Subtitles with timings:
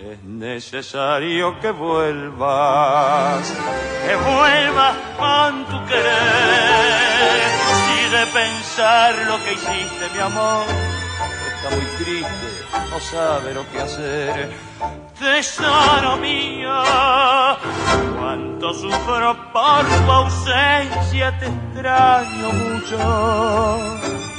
[0.00, 3.52] Es necesario que vuelvas,
[4.06, 7.42] que vuelvas con tu querer.
[7.98, 10.64] Y de pensar lo que hiciste, mi amor,
[11.56, 12.55] está muy triste,
[12.90, 14.50] no sabe lo que hacer.
[15.18, 16.70] Tesoro mío,
[18.18, 22.98] cuánto sufro por tu ausencia, te extraño mucho.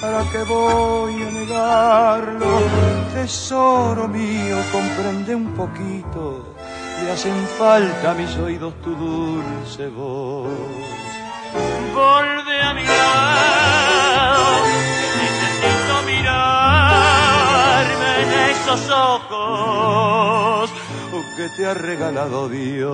[0.01, 2.61] ¿Para qué voy a negarlo?
[3.13, 6.55] Tesoro mío, comprende un poquito,
[7.03, 10.51] le hacen falta a mis oídos tu dulce voz.
[11.95, 12.83] Volve a mi
[18.67, 20.69] esos ojos
[21.37, 22.91] que te ha regalado Dios.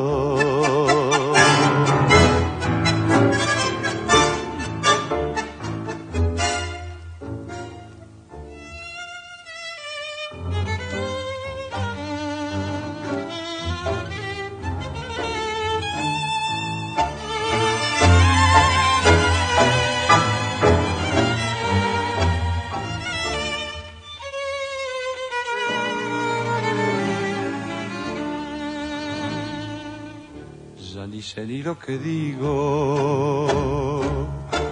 [31.13, 33.47] Ya ni lo que digo,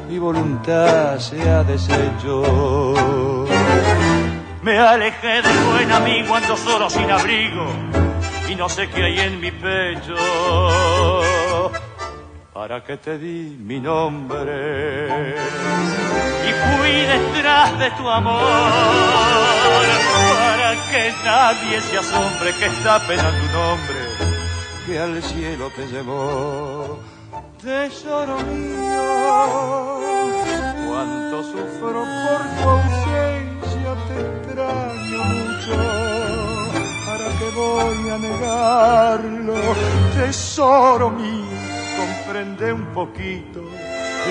[0.09, 2.95] mi voluntad se ha deshecho.
[4.63, 7.67] Me alejé del buen amigo, ando solo sin abrigo
[8.49, 10.15] y no sé qué hay en mi pecho.
[12.51, 15.35] ¿Para qué te di mi nombre?
[16.47, 18.41] Y fui detrás de tu amor
[20.33, 24.00] para que nadie se asombre que está penando un hombre
[24.85, 26.99] que al cielo te llevó.
[27.61, 29.99] Tesoro mío,
[30.87, 35.75] cuánto sufro por tu ausencia, te extraño mucho.
[37.05, 39.53] ¿Para qué voy a negarlo?
[40.15, 41.45] Tesoro mío,
[41.97, 43.61] comprende un poquito,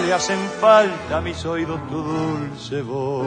[0.05, 3.27] le hacen falta a mis oídos tu dulce voz.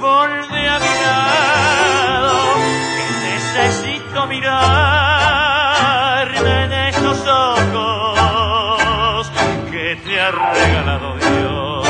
[0.00, 0.86] Volve a mi
[2.96, 5.37] que necesito mirarme
[10.30, 11.88] regalado Dios.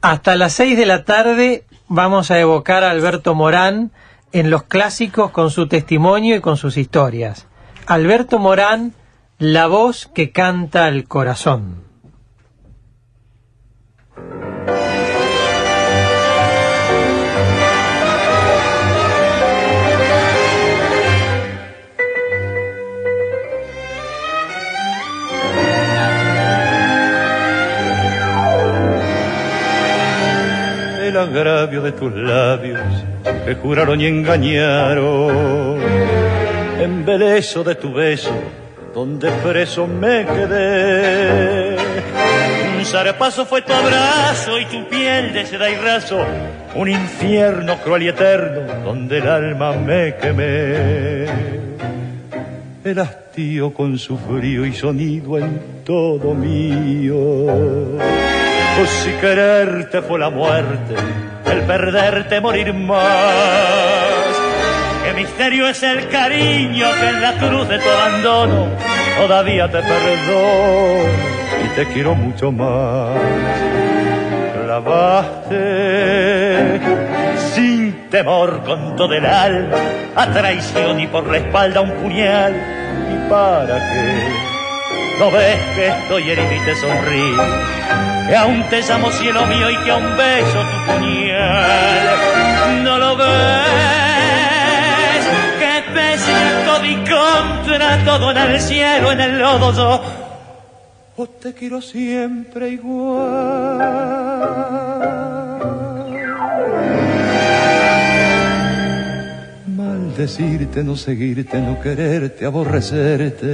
[0.00, 3.90] Hasta las 6 de la tarde vamos a evocar a Alberto Morán
[4.32, 7.46] en los clásicos con su testimonio y con sus historias.
[7.86, 8.94] Alberto Morán,
[9.38, 11.82] la voz que canta el corazón.
[31.18, 32.80] Agravio de tus labios
[33.44, 35.80] que juraron y engañaron.
[36.80, 38.32] Embelezo de tu beso,
[38.94, 41.76] donde preso me quedé.
[42.84, 46.24] zarpazo fue tu abrazo y tu piel de seda y raso,
[46.74, 51.26] un infierno cruel y eterno donde el alma me quemé.
[52.84, 57.18] El hastío con su frío y sonido en todo mío.
[58.80, 60.94] O si quererte fue la muerte,
[61.50, 63.02] el perderte morir más.
[65.04, 68.68] Qué misterio es el cariño que en la cruz de tu abandono
[69.20, 71.08] todavía te perdono
[71.64, 73.18] y te quiero mucho más.
[74.62, 75.58] Clavaste
[77.54, 79.76] sin temor con todo el alma
[80.14, 82.54] a traición y por la espalda un puñal.
[83.12, 84.57] ¿Y para qué?
[85.18, 87.42] ¿No ves que estoy herido y te sonrío?
[88.28, 92.82] Que aún te llamo cielo mío y que aún beso tu puñal.
[92.84, 93.26] ¿No lo ves?
[95.58, 100.00] Que a todo y contra todo en el cielo, en el lodo yo
[101.40, 103.78] te quiero siempre igual.
[110.18, 113.46] Maldecirte, no seguirte, no quererte, aborrecerte.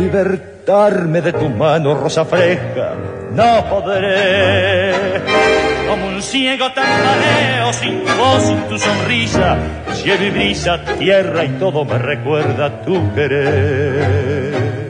[0.00, 2.94] Libertarme de tu mano, rosa fresca,
[3.32, 4.94] no podré.
[5.86, 9.58] Como un ciego tambaleo sin tu voz, sin tu sonrisa,
[9.92, 14.86] cielo y brisa, tierra y todo me recuerda tu querer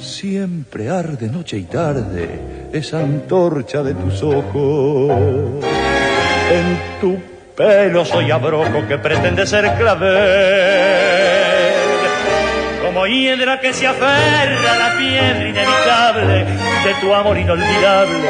[0.00, 5.12] siempre arde noche y tarde esa antorcha de tus ojos.
[6.50, 10.16] En tu pelo soy abrojo que pretende ser clavel.
[12.84, 16.44] Como hiedra que se aferra a la piedra inevitable
[16.84, 18.28] de tu amor inolvidable,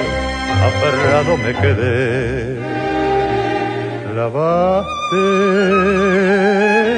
[0.64, 2.56] aferrado me quedé.
[4.14, 4.94] Lavaste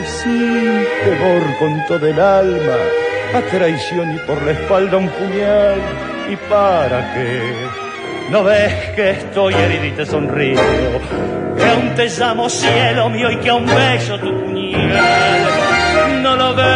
[0.07, 2.77] sin temor con todo el alma
[3.35, 5.81] a traición y por la espalda un puñal.
[6.31, 7.88] ¿Y para qué?
[8.31, 10.61] ¿No ves que estoy herido y te sonrío?
[11.57, 16.23] Que aún te llamo cielo mío y que aún beso tu puñal.
[16.23, 16.67] ¿No lo ves?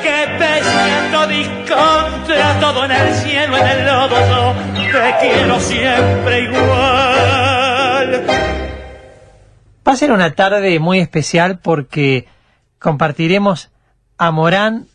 [0.00, 5.58] Que pese todo y contra todo en el cielo, en el lodo, yo te quiero
[5.58, 8.26] siempre igual.
[9.88, 12.28] Va a ser una tarde muy especial porque
[12.78, 13.72] compartiremos
[14.18, 14.86] a Morán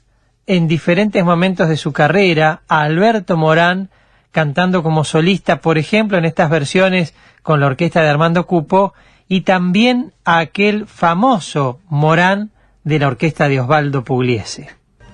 [0.48, 3.90] en diferentes momentos de su carrera, a Alberto Morán
[4.32, 7.14] cantando como solista, por ejemplo, en estas versiones
[7.44, 8.94] con la orquesta de Armando Cupo,
[9.28, 12.52] y también a aquel famoso Morán
[12.84, 14.70] de la orquesta de Osvaldo Pugliese.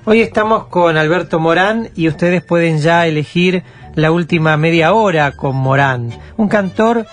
[0.06, 5.56] Hoy estamos con Alberto Morán y ustedes pueden ya elegir la última media hora con
[5.56, 7.06] Morán, un cantor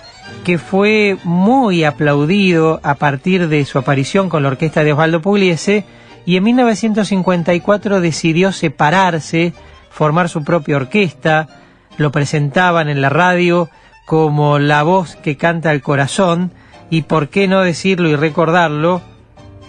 [0.43, 5.83] que fue muy aplaudido a partir de su aparición con la orquesta de Osvaldo Pugliese
[6.25, 9.53] y en 1954 decidió separarse,
[9.89, 11.64] formar su propia orquesta,
[11.97, 13.69] lo presentaban en la radio
[14.05, 16.51] como la voz que canta el corazón,
[16.89, 19.01] y por qué no decirlo y recordarlo,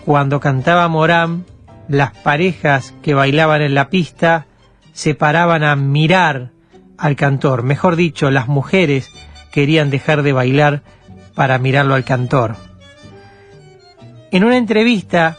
[0.04, 1.46] cuando cantaba Morán,
[1.88, 4.46] las parejas que bailaban en la pista
[4.92, 6.50] se paraban a mirar
[6.98, 9.10] al cantor, mejor dicho, las mujeres
[9.50, 10.82] querían dejar de bailar
[11.34, 12.56] para mirarlo al cantor.
[14.30, 15.36] En una entrevista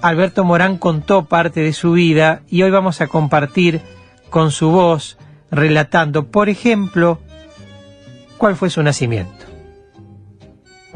[0.00, 3.80] Alberto Morán contó parte de su vida y hoy vamos a compartir
[4.30, 5.18] con su voz
[5.50, 7.18] relatando, por ejemplo,
[8.36, 9.32] cuál fue su nacimiento.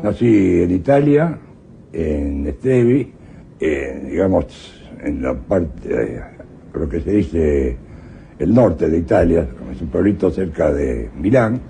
[0.03, 1.39] Nací en Italia,
[1.93, 3.13] en Estevi,
[3.61, 6.21] digamos, en la parte,
[6.75, 7.77] lo que se dice,
[8.39, 11.61] el norte de Italia, es un pueblito cerca de Milán.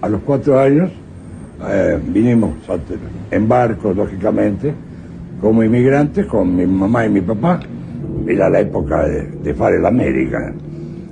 [0.00, 0.90] A los cuatro años
[1.68, 2.54] eh, vinimos
[3.30, 4.72] en barco, lógicamente,
[5.40, 7.60] como inmigrantes con mi mamá y mi papá.
[8.26, 10.52] Era la época de, de Fare América.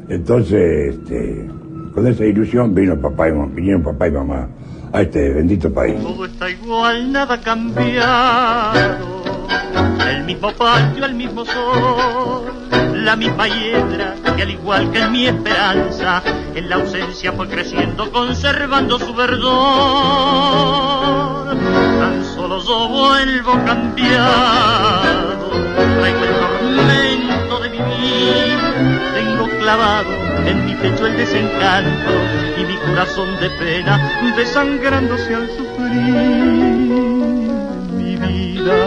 [0.09, 1.51] Entonces, este,
[1.95, 4.49] con esa ilusión vino papá y, vinieron papá y mamá
[4.93, 6.01] a este bendito país.
[6.03, 9.19] Todo está igual, nada cambiado.
[10.09, 12.53] El mismo patio, el mismo sol,
[12.95, 16.23] la misma hiedra que al igual que en mi esperanza,
[16.55, 20.49] en la ausencia fue creciendo, conservando su verdor
[21.99, 25.51] tan solo yo vuelvo cambiado,
[29.69, 32.11] en mi pecho el desencanto
[32.57, 34.01] y mi corazón de pena
[34.35, 35.93] desangrándose al sufrir.
[37.93, 38.79] Mi vida,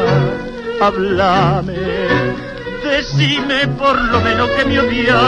[0.81, 1.77] háblame,
[2.83, 5.21] decime por lo menos que me odias,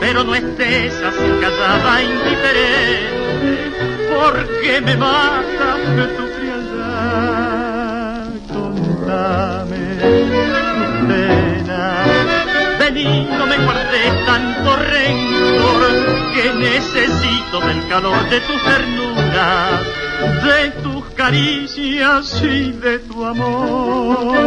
[0.00, 3.70] pero no estés así callada, indiferente,
[4.08, 5.76] porque me mata
[6.16, 7.60] tu frialdad.
[8.50, 9.90] Contame
[12.92, 15.82] no me guardes tanto rencor,
[16.34, 19.80] que necesito del calor de tus ternuras,
[20.42, 24.40] de tus caricias y de tu amor.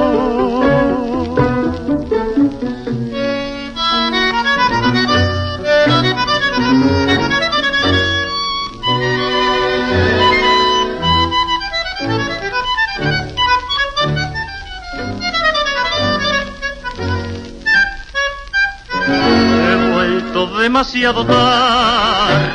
[20.64, 22.54] Demasiado tarde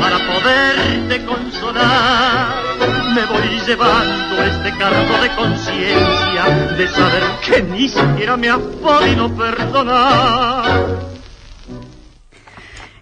[0.00, 2.54] para poderte consolar.
[3.14, 9.28] Me voy llevando este cargo de conciencia de saber que ni siquiera me has podido
[9.28, 10.86] perdonar.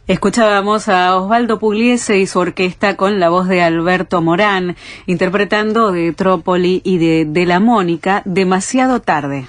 [0.09, 4.75] Escuchábamos a Osvaldo Pugliese y su orquesta con la voz de Alberto Morán,
[5.07, 9.47] interpretando de Trópoli y de, de la Mónica demasiado tarde.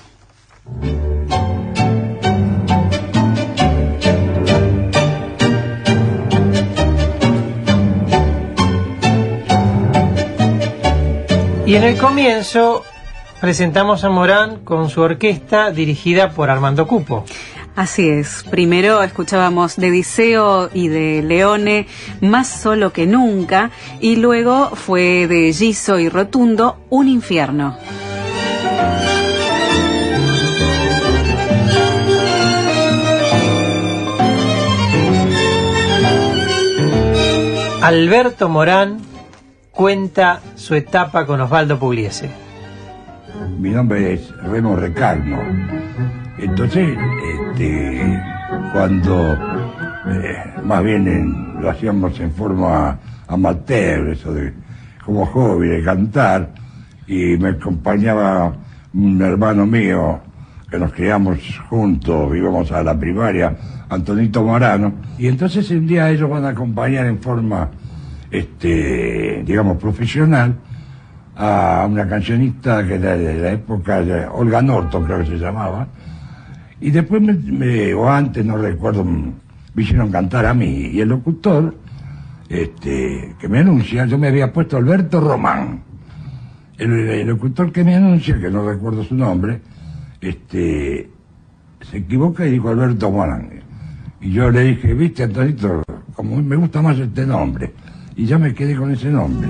[11.72, 12.84] Y en el comienzo
[13.40, 17.24] presentamos a Morán con su orquesta dirigida por Armando Cupo.
[17.78, 18.44] Así es.
[18.52, 21.88] Primero escuchábamos de Diceo y de Leone,
[22.20, 27.78] Más solo que nunca, y luego fue de Giso y Rotundo, Un infierno.
[37.82, 39.11] Alberto Morán
[39.72, 42.30] cuenta su etapa con Osvaldo Pugliese.
[43.58, 45.40] Mi nombre es Remo Recarno.
[46.38, 46.98] Entonces,
[47.52, 48.22] este,
[48.74, 54.54] cuando eh, más bien lo hacíamos en forma amateur, eso de
[55.06, 56.50] como hobby de cantar,
[57.08, 58.54] y me acompañaba
[58.94, 60.20] un hermano mío
[60.70, 63.56] que nos criamos juntos, íbamos a la primaria,
[63.90, 67.70] Antonito Morano, y entonces un día ellos van a acompañar en forma
[68.32, 70.56] este, digamos, profesional
[71.36, 75.88] a una cancionista que era de la época Olga Norton, creo que se llamaba,
[76.80, 81.76] y después, me, o antes, no recuerdo, me hicieron cantar a mí, y el locutor,
[82.50, 85.84] este, que me anuncia, yo me había puesto Alberto Román,
[86.78, 89.62] el, locutor que me anuncia, que no recuerdo su nombre,
[90.20, 91.10] este,
[91.82, 93.62] se equivoca y dijo Alberto Morán.
[94.20, 95.84] Y yo le dije, viste, Antonito,
[96.14, 97.72] como me gusta más este nombre
[98.16, 99.50] y ya me quedé con ese nombre.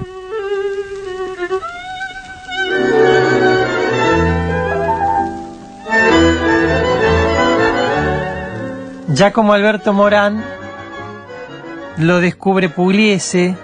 [9.14, 10.42] Ya como Alberto Morán
[11.98, 13.58] lo descubre Pugliese,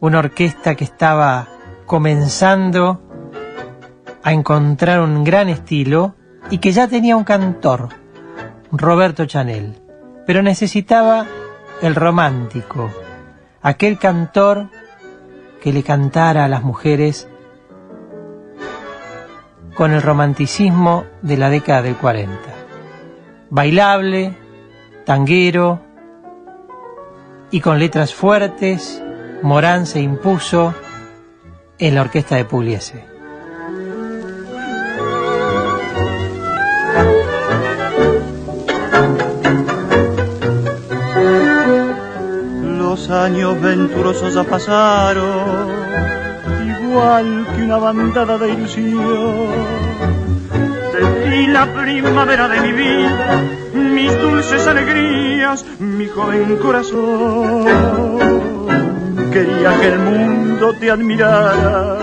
[0.00, 1.46] una orquesta que estaba
[1.86, 3.00] comenzando
[4.22, 6.14] a encontrar un gran estilo
[6.50, 7.90] y que ya tenía un cantor,
[8.72, 9.74] Roberto Chanel,
[10.26, 11.26] pero necesitaba
[11.82, 12.90] el romántico,
[13.62, 14.68] aquel cantor
[15.62, 17.28] que le cantara a las mujeres
[19.74, 22.32] con el romanticismo de la década del 40.
[23.50, 24.36] Bailable,
[25.06, 25.80] tanguero
[27.50, 29.02] y con letras fuertes,
[29.42, 30.74] Morán se impuso
[31.78, 33.11] en la orquesta de Pugliese.
[43.12, 45.68] Años venturosos ya pasaron,
[46.66, 49.48] igual que una bandada de ilusión.
[50.92, 53.42] Sentí la primavera de mi vida,
[53.74, 57.66] mis dulces alegrías, mi joven corazón.
[59.30, 61.98] Quería que el mundo te admirara,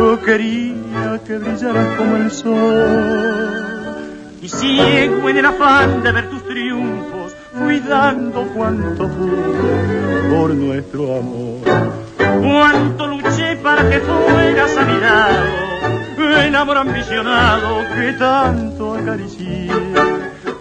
[0.00, 3.60] o quería que brillaras como el sol.
[4.42, 7.09] Y ciego en el afán de ver tus triunfos,
[7.52, 11.60] fui dando cuanto pude por nuestro amor.
[12.16, 15.70] Cuánto luché para que fueras a mi lado,
[16.46, 19.68] el amor ambicionado que tanto acaricié.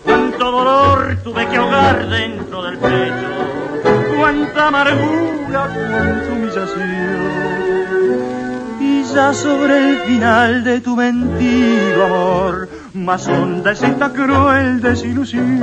[0.04, 3.30] Cuánto dolor tuve que ahogar dentro del pecho,
[4.18, 7.50] cuánta amargura, cuánta humillación.
[8.80, 15.60] Y ya sobre el final de tu mentido amor, más honda es esta cruel desilusión.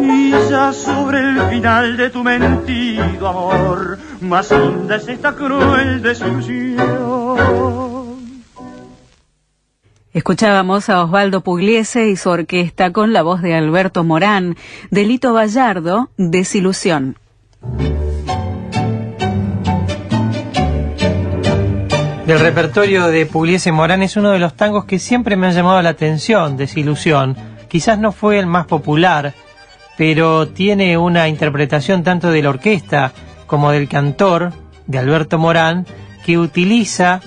[0.00, 7.91] Y ya sobre el final de tu mentido amor, más honda es esta cruel desilusión.
[10.14, 14.56] Escuchábamos a Osvaldo Pugliese y su orquesta con la voz de Alberto Morán,
[14.90, 17.16] Delito Gallardo, Desilusión.
[22.26, 25.80] Del repertorio de Pugliese Morán es uno de los tangos que siempre me ha llamado
[25.80, 27.34] la atención, Desilusión.
[27.68, 29.32] Quizás no fue el más popular,
[29.96, 33.12] pero tiene una interpretación tanto de la orquesta
[33.46, 34.52] como del cantor,
[34.86, 35.86] de Alberto Morán,
[36.26, 37.22] que utiliza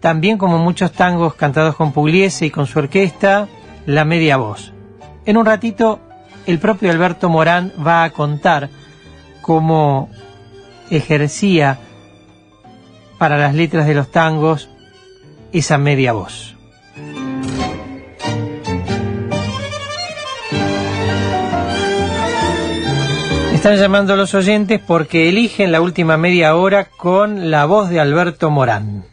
[0.00, 3.48] también como muchos tangos cantados con Pugliese y con su orquesta,
[3.86, 4.72] la media voz.
[5.26, 6.00] En un ratito,
[6.46, 8.70] el propio Alberto Morán va a contar
[9.42, 10.08] cómo
[10.90, 11.78] ejercía
[13.18, 14.70] para las letras de los tangos
[15.52, 16.56] esa media voz.
[23.52, 28.00] Están llamando a los oyentes porque eligen la última media hora con la voz de
[28.00, 29.04] Alberto Morán.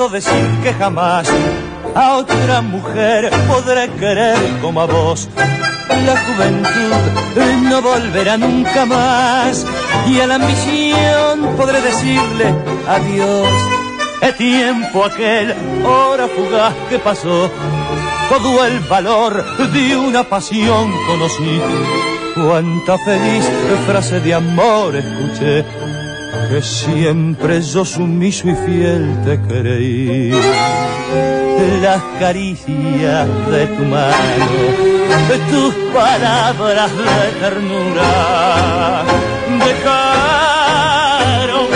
[0.05, 1.27] Puedo decir que jamás
[1.95, 5.27] a otra mujer podré querer como a vos.
[6.05, 9.65] La juventud no volverá nunca más
[10.07, 12.53] y a la ambición podré decirle
[12.87, 13.49] adiós.
[14.21, 17.49] El tiempo aquel, hora fugaz que pasó,
[18.29, 21.61] todo el valor de una pasión conocí.
[22.35, 23.45] Cuánta feliz
[23.87, 25.65] frase de amor escuché
[26.49, 30.33] que siempre yo sumiso y fiel te creí.
[31.81, 34.45] Las caricias de tu mano,
[35.51, 39.05] tus palabras de ternura,
[39.65, 41.67] dejaron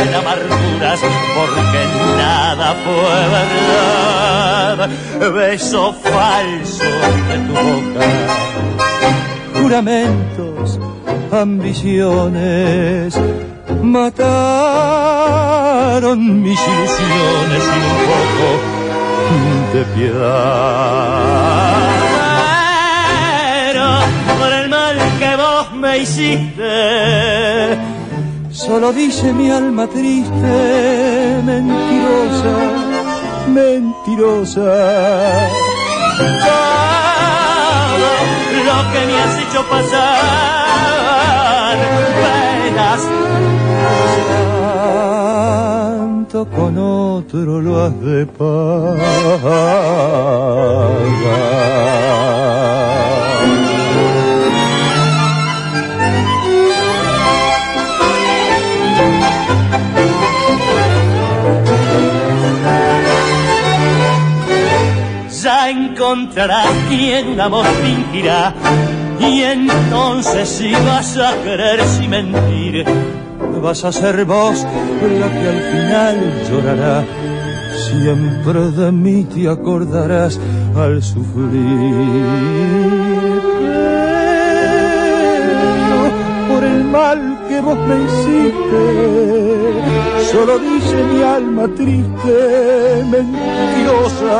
[0.00, 1.00] en amarguras,
[1.36, 1.80] porque
[2.16, 4.78] nada fue verdad.
[5.32, 6.90] Beso falso
[7.28, 8.06] de tu boca,
[9.60, 10.66] juramentos,
[11.30, 13.14] ambiciones
[13.88, 14.20] mataron
[16.42, 18.48] mis ilusiones sin un poco
[19.72, 21.38] de piedad.
[23.64, 23.86] Pero
[24.38, 27.78] por el mal que vos me hiciste,
[28.50, 32.56] solo dice mi alma triste, mentirosa,
[33.48, 35.48] mentirosa.
[36.46, 38.08] Todo
[38.68, 41.76] lo que me has hecho pasar,
[42.20, 43.02] penas
[46.28, 49.48] tanto con otro lo has de pagar.
[65.42, 68.52] Ya encontrarás quien un amor fingirá
[69.20, 72.84] y entonces si vas a querer sin mentir
[73.60, 74.64] vas a ser vos
[75.20, 76.16] la que al final
[76.48, 77.04] llorará.
[77.76, 80.38] Siempre de mí te acordarás
[80.76, 81.52] al sufrir.
[85.88, 86.10] Pero
[86.48, 88.84] por el mal que vos me hiciste,
[90.32, 94.34] solo dice mi alma triste, mentirosa,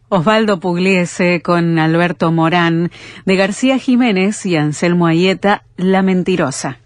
[0.09, 2.91] Osvaldo Pugliese con Alberto Morán,
[3.25, 6.77] de García Jiménez y Anselmo Ayeta, La Mentirosa.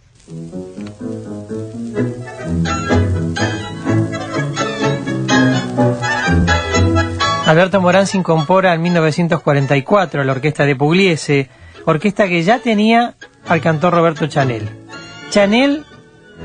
[7.51, 11.49] Alberto Morán se incorpora en 1944 a la orquesta de Pugliese,
[11.85, 14.69] orquesta que ya tenía al cantor Roberto Chanel.
[15.31, 15.83] Chanel,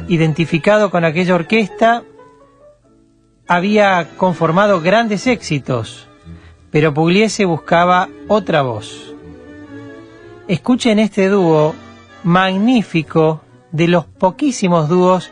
[0.09, 2.03] identificado con aquella orquesta,
[3.47, 6.09] había conformado grandes éxitos,
[6.73, 9.15] pero Pugliese buscaba otra voz.
[10.49, 11.77] Escuchen este dúo
[12.25, 15.31] magnífico de los poquísimos dúos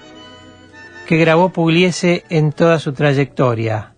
[1.08, 3.96] que grabó Pugliese en toda su trayectoria.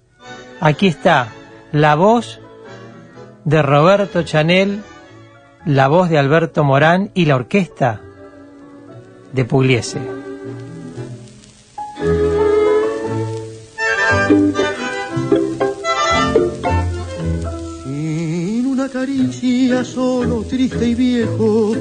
[0.58, 1.28] Aquí está
[1.76, 2.40] la voz
[3.44, 4.82] de Roberto Chanel,
[5.66, 8.00] la voz de Alberto Morán y la orquesta
[9.34, 10.00] de Pugliese.
[17.84, 21.74] Sin una caricia solo, triste y viejo,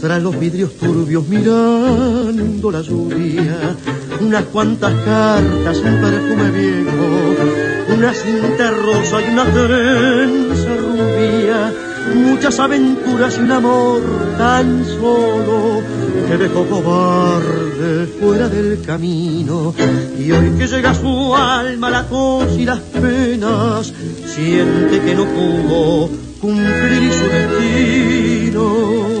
[0.00, 3.76] tras los vidrios turbios mirando la lluvia,
[4.20, 11.72] unas cuantas cartas, un perfume viejo, una cinta rosa y una trenza rubia,
[12.14, 14.02] muchas aventuras y un amor
[14.38, 15.82] tan solo
[16.28, 19.74] que dejó cobarde fuera del camino.
[20.18, 23.92] Y hoy que llega su alma la tos y las penas,
[24.26, 26.08] siente que no pudo
[26.40, 29.11] cumplir su destino.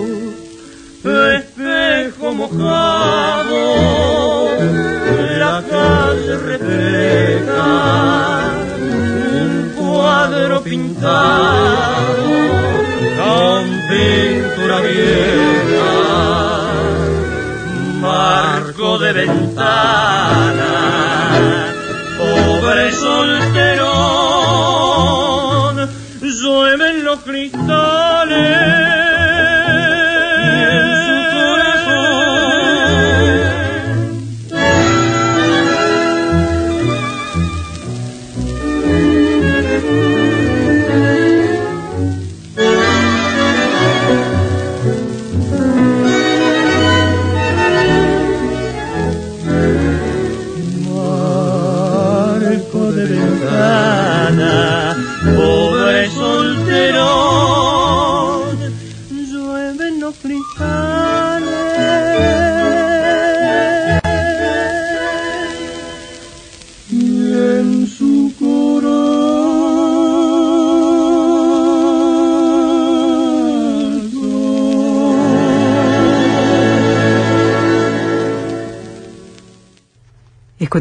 [1.04, 3.58] Espejo mojado,
[5.36, 7.64] la calle refleja
[8.86, 12.22] un cuadro pintado
[13.18, 15.90] con pintura vieja,
[18.00, 20.72] marco de ventana,
[22.16, 23.90] pobre solterón,
[26.22, 28.01] llueven los cristales.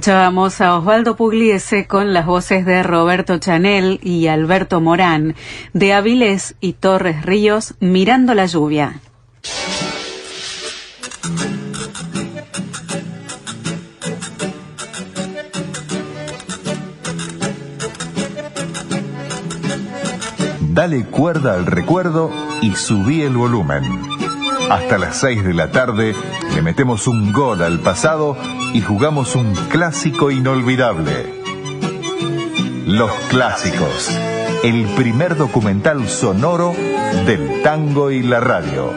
[0.01, 5.35] Escuchábamos a Osvaldo Pugliese con las voces de Roberto Chanel y Alberto Morán,
[5.73, 8.99] de Avilés y Torres Ríos, Mirando la lluvia.
[20.61, 22.31] Dale cuerda al recuerdo
[22.63, 23.83] y subí el volumen.
[24.71, 26.15] Hasta las 6 de la tarde
[26.55, 28.35] le metemos un gol al pasado
[28.73, 31.33] y jugamos un clásico inolvidable.
[32.85, 34.09] Los clásicos.
[34.63, 36.73] El primer documental sonoro
[37.25, 38.93] del tango y la radio.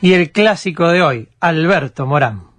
[0.00, 2.51] Y el clásico de hoy, Alberto Morán.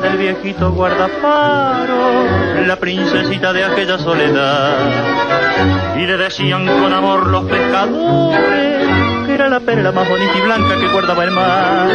[0.00, 2.24] Del viejito guardaparo,
[2.66, 5.96] la princesita de aquella soledad.
[5.96, 8.86] Y le decían con amor los pescadores
[9.26, 11.88] que era la perla más bonita y blanca que guardaba el mar.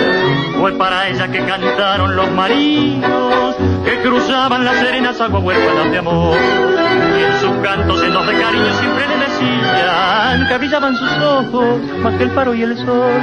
[0.60, 6.38] Fue para ella que cantaron los marinos que cruzaban las serenas aguas huérfanas de amor.
[7.20, 12.24] En sus cantos en de cariño siempre le decían que brillaban sus ojos más que
[12.24, 13.22] el faro y el sol.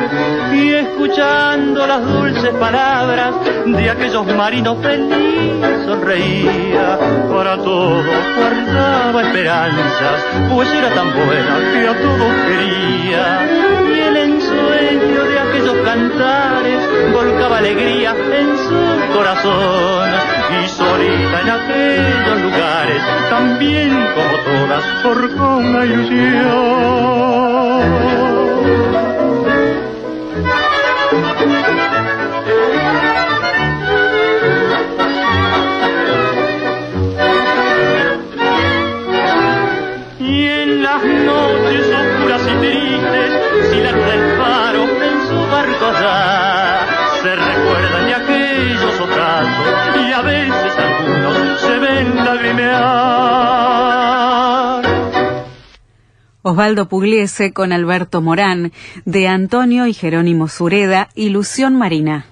[0.53, 3.35] Y escuchando las dulces palabras
[3.67, 6.99] de aquellos marinos felices sonreía
[7.33, 8.05] para todos
[8.37, 13.78] guardaba esperanzas pues era tan buena que a todos quería
[17.13, 20.11] volcaba alegría en su corazón.
[20.63, 27.18] Y solita en aquellos lugares también como todas forjó una ilusión
[56.49, 58.73] Osvaldo Pugliese con Alberto Morán,
[59.05, 62.25] de Antonio y Jerónimo Sureda, Ilusión Marina.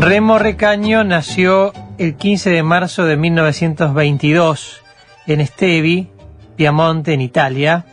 [0.00, 4.82] Remo Recaño nació el 15 de marzo de 1922
[5.28, 6.10] en Estevi,
[6.56, 7.86] Piamonte, en Italia,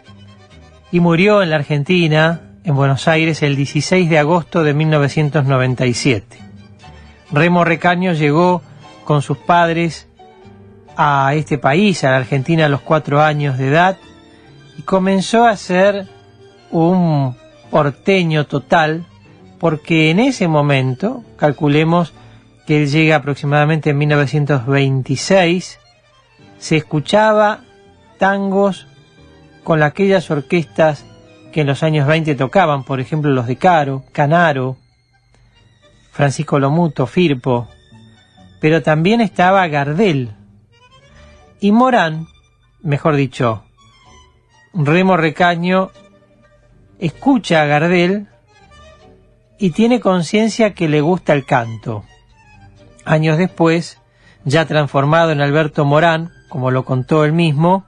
[0.92, 6.40] y murió en la Argentina, en Buenos Aires, el 16 de agosto de 1997.
[7.32, 8.64] Remo Recaño llegó
[9.04, 10.08] con sus padres
[10.96, 13.98] a este país, a la Argentina, a los cuatro años de edad,
[14.78, 16.08] y comenzó a ser
[16.72, 17.36] un
[17.70, 19.06] porteño total,
[19.60, 22.14] porque en ese momento, calculemos
[22.66, 25.80] que él llega aproximadamente en 1926,
[26.60, 27.62] se escuchaba
[28.18, 28.88] tangos
[29.64, 31.06] con aquellas orquestas
[31.52, 34.78] que en los años 20 tocaban, por ejemplo los de Caro, Canaro,
[36.12, 37.68] Francisco Lomuto, Firpo,
[38.62, 40.36] pero también estaba Gardel.
[41.60, 42.28] Y Morán,
[42.82, 43.64] mejor dicho,
[44.74, 45.90] Remo Recaño,
[47.00, 48.28] escucha a Gardel
[49.58, 52.06] y tiene conciencia que le gusta el canto.
[53.04, 54.00] Años después,
[54.46, 57.86] ya transformado en Alberto Morán, como lo contó él mismo,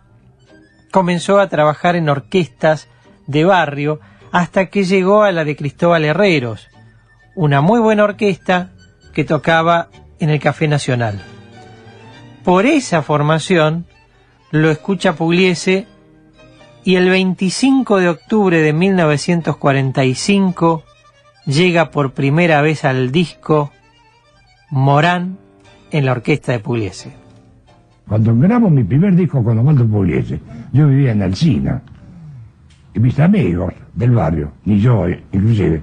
[0.92, 2.88] comenzó a trabajar en orquestas
[3.28, 4.00] de barrio
[4.32, 6.68] hasta que llegó a la de Cristóbal Herreros,
[7.36, 8.72] una muy buena orquesta
[9.14, 9.90] que tocaba
[10.24, 11.22] en el Café Nacional.
[12.46, 13.86] Por esa formación
[14.52, 15.86] lo escucha Pugliese
[16.86, 20.84] y el 25 de octubre de 1945
[21.46, 23.72] llega por primera vez al disco
[24.70, 25.38] Morán
[25.92, 27.12] en la orquesta de Pugliese.
[28.08, 30.40] Cuando grabo mi primer disco con Osvaldo Pugliese,
[30.72, 31.82] yo vivía en Alcina.
[32.94, 35.82] Y mis amigos del barrio, ni yo inclusive,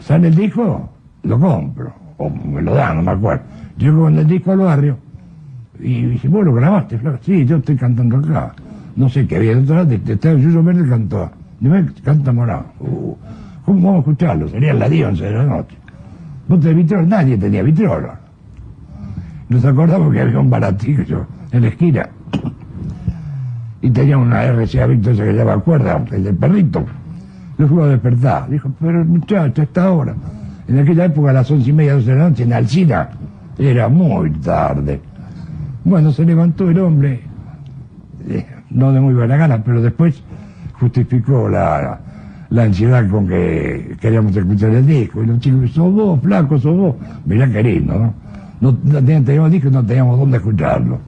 [0.00, 0.88] sale el disco,
[1.22, 3.42] lo compro, o me lo dan, no me acuerdo.
[3.78, 4.98] Llego con el disco al barrio
[5.80, 8.54] y ¿vos lo grabaste, Sí, yo estoy cantando acá.
[8.94, 12.62] No sé qué había detrás, de, de, Yuyo Verde cantó, me canta Morán.
[12.80, 13.14] Uh,
[13.64, 14.48] ¿Cómo vamos a escucharlo?
[14.48, 15.76] Sería la 11 de la noche.
[16.48, 17.08] ¿Vos tenés vitrol?
[17.08, 18.10] Nadie tenía vitrol.
[19.48, 22.08] Nos acordamos que había un baratillo en la esquina.
[23.82, 26.84] Y tenía una RCA Victor que llama cuerda, el del perrito.
[27.58, 28.48] Lo fue a despertar.
[28.48, 30.14] Dijo, pero muchacho, esta ahora.
[30.68, 33.08] En aquella época a las once y media, doce de la noche, en Alcina,
[33.58, 35.00] era muy tarde.
[35.84, 37.20] Bueno, se levantó el hombre,
[38.28, 40.20] eh, no de muy buena gana, pero después
[40.80, 42.00] justificó la,
[42.50, 45.22] ansiedad con que queríamos escuchar el disco.
[45.22, 46.96] Y los chicos, sos vos, flaco, sos vos.
[47.24, 48.12] Mirá qué ¿no?
[48.60, 51.00] No, no teníamos disco y no teníamos dónde escucharlo.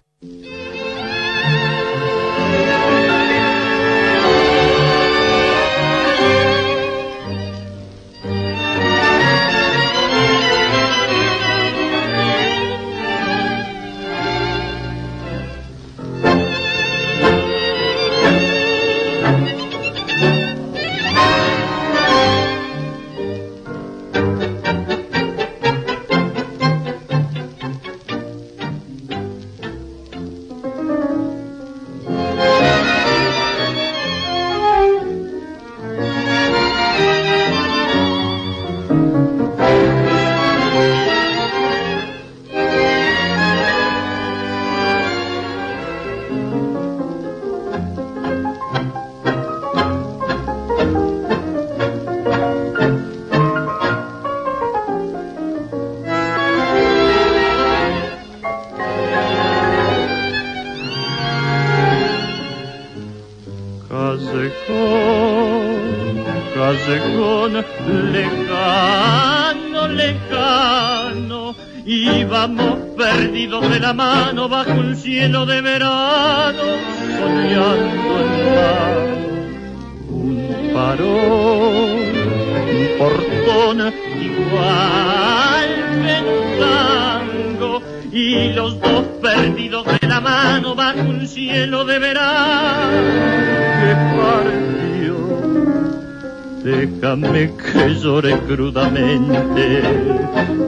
[97.08, 99.82] Déjame que llore crudamente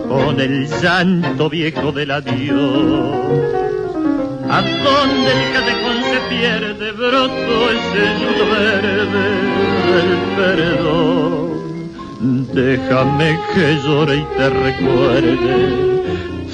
[0.09, 2.57] con el llanto viejo del adiós.
[4.48, 9.26] A donde el cadejón se pierde, broto ese yudo verde
[9.90, 11.50] del perdón.
[12.55, 15.57] Déjame que llore y te recuerde,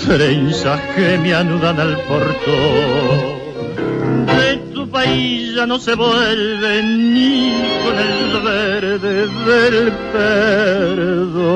[0.04, 3.36] trenzas que me anudan al portón.
[4.26, 7.45] De tu país ya no se vuelve ni
[8.46, 11.46] verde del perdón.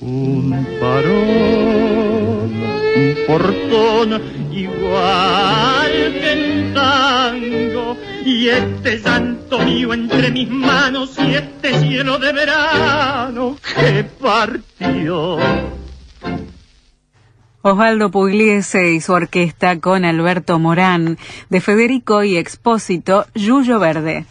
[0.00, 2.50] Un parón,
[2.96, 4.08] un portón
[4.52, 9.94] igual que el tango y este llanto mío
[10.28, 15.38] entre mis manos y este cielo de verano que partió.
[17.62, 21.18] Osvaldo Pugliese y su orquesta con Alberto Morán,
[21.50, 24.26] de Federico y Expósito, Yuyo Verde.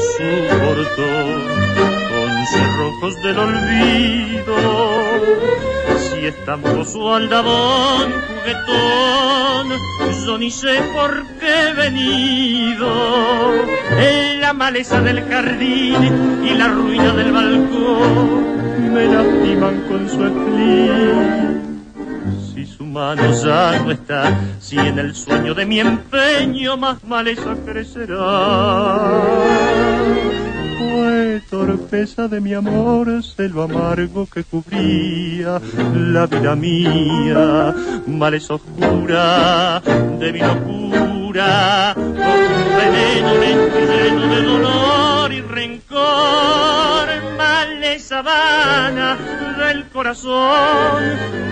[0.00, 1.42] Su portón
[2.10, 4.56] con cerrojos del olvido,
[5.98, 9.68] si estamos su aldabón juguetón,
[10.24, 12.88] yo ni sé por qué he venido.
[13.98, 21.66] En la maleza del jardín y la ruina del balcón me lastiman con su espíritu.
[22.54, 25.80] Si su mano ya no está, si en el sueño de mi
[26.76, 29.22] más maleza crecerá.
[30.78, 35.60] qué torpeza de mi amor sé lo amargo que cubría
[35.94, 37.74] la vida mía,
[38.06, 39.80] males oscura
[40.18, 47.08] de mi locura, con un veneno lleno de dolor y rencor,
[47.38, 49.16] males sabana
[49.58, 51.02] del corazón,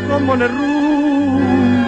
[0.08, 0.36] como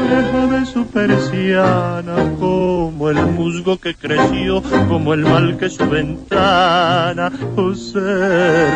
[0.06, 7.30] le de su persiana, como el musgo que creció, como el mal que su ventana
[7.74, 8.66] cerró.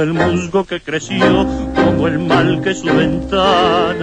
[0.00, 3.98] Como el musgo que creció, como el mal que su ventana.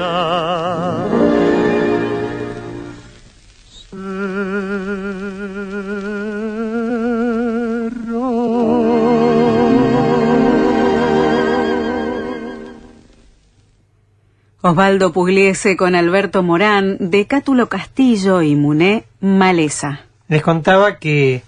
[14.62, 20.02] Osvaldo Pugliese con Alberto Morán, de Cátulo Castillo y Muné Maleza.
[20.28, 21.41] Les contaba que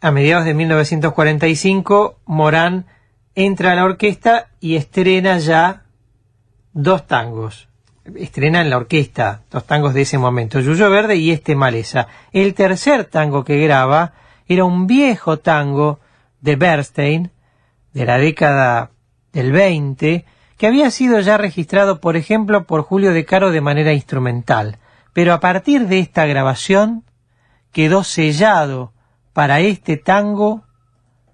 [0.00, 2.86] a mediados de 1945, Morán
[3.36, 5.84] entra a la orquesta y estrena ya
[6.72, 7.68] dos tangos.
[8.16, 12.08] Estrena en la orquesta dos tangos de ese momento, Yuyo Verde y este Maleza.
[12.32, 14.14] El tercer tango que graba
[14.48, 16.00] era un viejo tango
[16.40, 17.30] de Bernstein,
[17.92, 18.90] de la década
[19.32, 20.24] del 20,
[20.56, 24.78] que había sido ya registrado, por ejemplo, por Julio De Caro de manera instrumental.
[25.12, 27.04] Pero a partir de esta grabación
[27.72, 28.92] quedó sellado
[29.34, 30.64] para este tango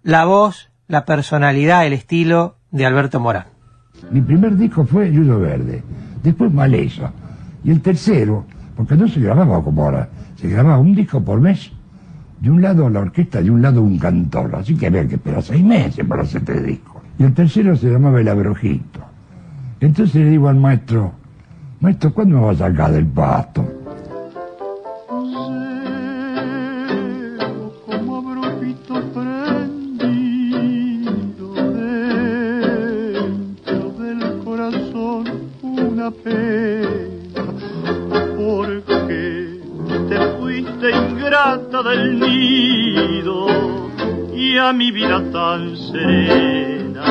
[0.03, 3.47] la voz, la personalidad, el estilo de Alberto Morán.
[4.11, 5.83] Mi primer disco fue Yuyo Verde,
[6.22, 7.12] después Maleza,
[7.64, 8.45] y el tercero,
[8.76, 11.70] porque no se grababa como ahora, se grababa un disco por mes,
[12.41, 15.43] de un lado la orquesta, de un lado un cantor, así que había que esperar
[15.43, 17.03] seis meses para hacer tres discos.
[17.18, 19.01] Y el tercero se llamaba El Abrojito.
[19.80, 21.12] Entonces le digo al maestro,
[21.80, 23.82] maestro, ¿cuándo me va a sacar del pasto?
[41.83, 43.47] Del nido
[44.35, 47.05] y a mi vida tan serena.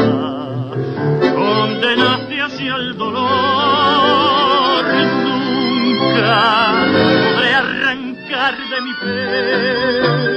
[1.35, 4.85] Condenaste hacia el dolor,
[5.23, 10.31] nunca podré arrancar de mi pecho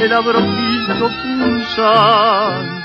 [0.00, 2.80] el abrojito pulsante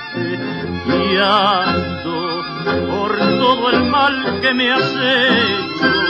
[0.87, 2.45] y ando
[2.89, 6.05] por todo el mal que me has hecho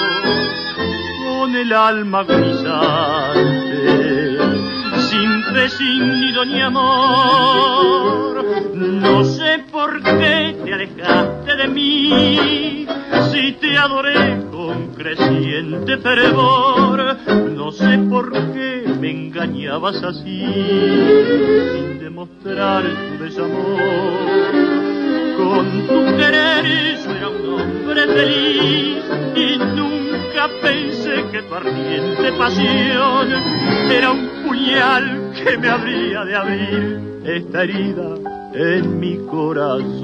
[1.55, 3.43] el alma agonizante,
[5.09, 5.67] sin fe,
[6.45, 8.45] ni amor.
[8.73, 12.87] No sé por qué te alejaste de mí,
[13.31, 17.17] si te adoré con creciente fervor.
[17.55, 20.45] No sé por qué me engañabas así,
[21.73, 24.75] sin demostrar tu desamor.
[25.37, 26.65] Con tu querer
[27.03, 29.03] yo era un hombre feliz
[29.35, 31.14] y nunca pensé
[31.49, 33.31] tu pasión
[33.89, 38.15] era un puñal que me habría de abrir esta herida
[38.53, 39.95] en mi corazón.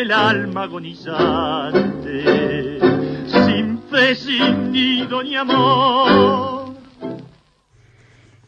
[0.00, 2.22] Con el alma agonizante,
[3.28, 6.74] sin fe, sin nido ni amor.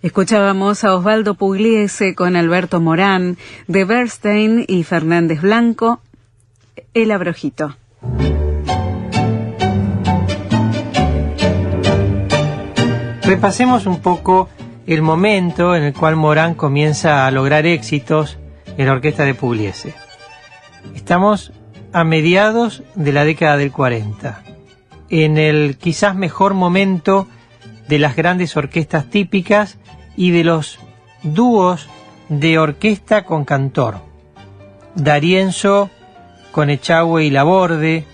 [0.00, 3.36] Escuchábamos a Osvaldo Pugliese con Alberto Morán,
[3.68, 6.00] de Bernstein y Fernández Blanco,
[6.94, 7.76] El Abrojito.
[13.24, 14.48] Repasemos un poco
[14.86, 18.38] el momento en el cual Morán comienza a lograr éxitos
[18.78, 20.01] en la orquesta de Pugliese.
[20.94, 21.52] Estamos
[21.92, 24.42] a mediados de la década del 40,
[25.10, 27.28] en el quizás mejor momento
[27.88, 29.78] de las grandes orquestas típicas
[30.16, 30.78] y de los
[31.22, 31.88] dúos
[32.28, 33.96] de orquesta con cantor.
[34.94, 35.90] Darienzo
[36.50, 38.04] con Echagüe y Laborde,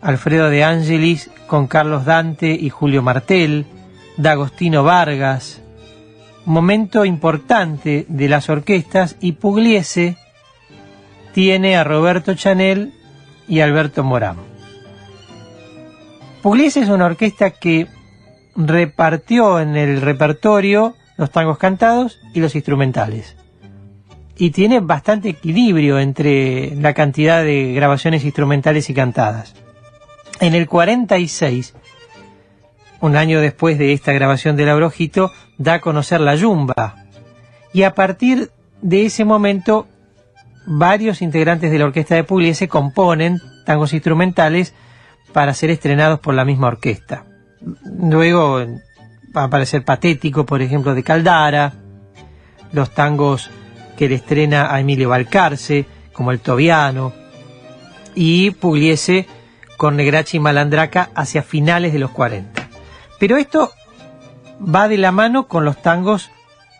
[0.00, 3.66] Alfredo de Angelis con Carlos Dante y Julio Martel,
[4.16, 5.60] D'Agostino Vargas,
[6.44, 10.16] momento importante de las orquestas y Pugliese
[11.38, 12.92] tiene a Roberto Chanel
[13.46, 14.38] y Alberto Morán.
[16.42, 17.86] Pugliese es una orquesta que
[18.56, 23.36] repartió en el repertorio los tangos cantados y los instrumentales.
[24.36, 29.54] Y tiene bastante equilibrio entre la cantidad de grabaciones instrumentales y cantadas.
[30.40, 31.72] En el 46,
[33.00, 37.04] un año después de esta grabación del Abrojito, da a conocer la Yumba.
[37.72, 38.50] Y a partir
[38.82, 39.86] de ese momento,
[40.68, 44.74] varios integrantes de la orquesta de Pugliese componen tangos instrumentales
[45.32, 47.24] para ser estrenados por la misma orquesta.
[47.98, 48.58] Luego
[49.34, 51.72] va a aparecer Patético, por ejemplo, de Caldara,
[52.72, 53.50] los tangos
[53.96, 57.14] que le estrena a Emilio Balcarce, como el Tobiano,
[58.14, 59.26] y Pugliese
[59.78, 62.68] con Negrachi y Malandraca hacia finales de los 40.
[63.18, 63.72] Pero esto
[64.62, 66.30] va de la mano con los tangos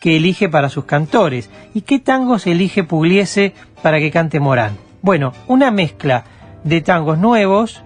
[0.00, 1.50] que elige para sus cantores.
[1.74, 4.76] ¿Y qué tangos elige Pugliese para que cante Morán?
[5.02, 6.24] Bueno, una mezcla
[6.64, 7.82] de tangos nuevos,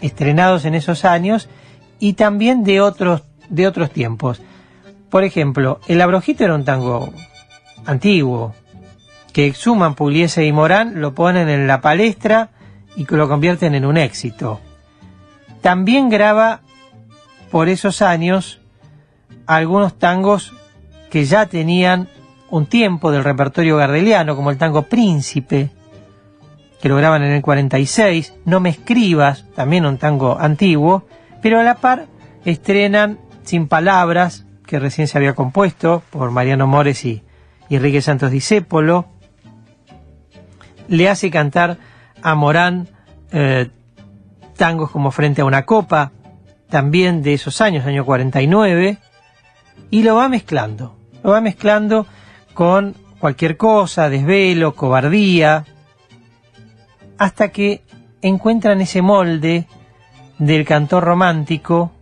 [0.00, 1.48] estrenados en esos años,
[1.98, 4.40] y también de otros, de otros tiempos.
[5.10, 7.12] Por ejemplo, El Abrojito era un tango
[7.84, 8.54] antiguo,
[9.32, 12.50] que exhuman Pugliese y Morán, lo ponen en la palestra
[12.96, 14.60] y lo convierten en un éxito.
[15.60, 16.60] También graba
[17.50, 18.60] por esos años
[19.46, 20.54] algunos tangos
[21.10, 22.08] que ya tenían
[22.50, 25.70] un tiempo del repertorio gardeliano, como el tango Príncipe,
[26.80, 31.06] que lo graban en el 46, No me escribas, también un tango antiguo,
[31.42, 32.06] pero a la par
[32.44, 37.22] estrenan Sin Palabras, que recién se había compuesto por Mariano Mores y,
[37.68, 39.06] Enrique Santos Discépolo.
[40.88, 41.78] Le hace cantar
[42.22, 42.88] a Morán
[43.32, 43.70] eh,
[44.56, 46.12] tangos como Frente a una copa,
[46.68, 48.98] también de esos años, año 49,
[49.90, 52.06] y lo va mezclando, lo va mezclando
[52.56, 55.66] con cualquier cosa, desvelo, cobardía,
[57.18, 57.82] hasta que
[58.22, 59.66] encuentran ese molde
[60.38, 61.92] del cantor romántico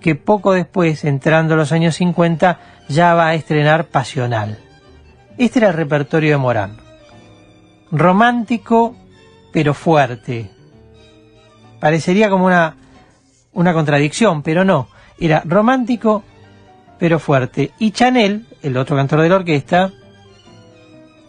[0.00, 4.60] que poco después, entrando los años 50, ya va a estrenar Pasional.
[5.38, 6.76] Este era el repertorio de Morán.
[7.90, 8.94] Romántico,
[9.52, 10.52] pero fuerte.
[11.80, 12.76] Parecería como una,
[13.54, 14.86] una contradicción, pero no.
[15.18, 16.22] Era romántico,
[16.96, 17.72] pero fuerte.
[17.80, 19.92] Y Chanel, el otro cantor de la orquesta,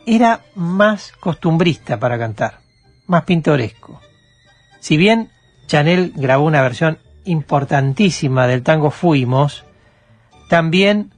[0.06, 2.60] era más costumbrista para cantar,
[3.06, 4.02] más pintoresco.
[4.80, 5.30] Si bien
[5.68, 9.66] Chanel grabó una versión importantísima del tango Fuimos,
[10.50, 11.12] también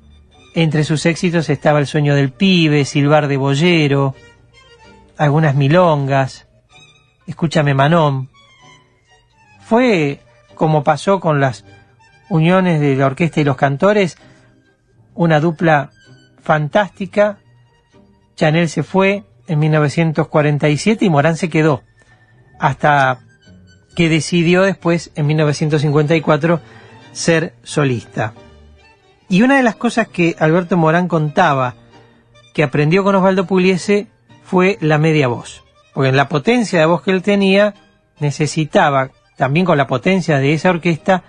[0.55, 4.15] entre sus éxitos estaba El sueño del pibe, Silbar de Boyero,
[5.17, 6.47] algunas milongas,
[7.28, 8.30] Escúchame Manón.
[9.61, 10.20] Fue
[10.55, 11.63] como pasó con las
[12.28, 14.17] uniones de la orquesta y los cantores,
[15.13, 15.91] una dupla
[16.49, 17.37] fantástica.
[18.35, 21.83] Chanel se fue en 1947 y Morán se quedó
[22.59, 23.19] hasta
[23.95, 26.59] que decidió después, en 1954,
[27.11, 28.33] ser solista.
[29.29, 31.75] Y una de las cosas que Alberto Morán contaba
[32.55, 34.07] que aprendió con Osvaldo Pugliese
[34.43, 35.63] fue la media voz.
[35.93, 37.75] Porque en la potencia de voz que él tenía,
[38.19, 41.21] necesitaba, también con la potencia de esa orquesta,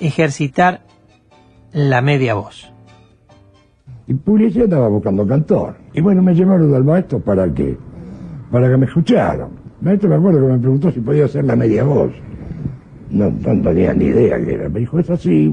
[0.00, 0.80] ejercitar
[1.70, 2.72] la media voz.
[4.08, 5.74] Y Pugliese estaba buscando cantor.
[5.92, 7.76] Y bueno, me llamaron al maestro para que,
[8.50, 9.50] para que me escucharan.
[9.82, 12.10] Maestro me acuerdo que me preguntó si podía hacer la media voz.
[13.10, 14.68] No, no tenía ni idea que era.
[14.70, 15.52] Me dijo, es así.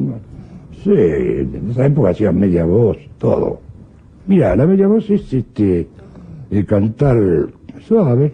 [0.83, 3.59] Sí, en esa época hacía media voz, todo.
[4.25, 5.87] Mira, la media voz es este,
[6.49, 7.17] el cantar
[7.81, 8.31] suave.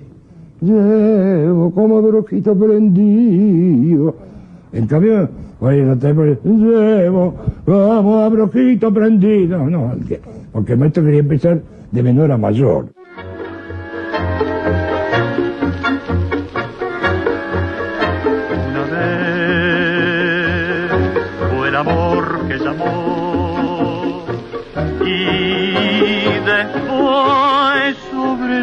[0.62, 4.16] Llevo como brujito prendido.
[4.74, 9.70] En cambio, bueno, te llevo como brujito prendido.
[9.70, 9.94] No,
[10.52, 11.62] porque el maestro quería empezar
[11.92, 12.88] de menor a mayor.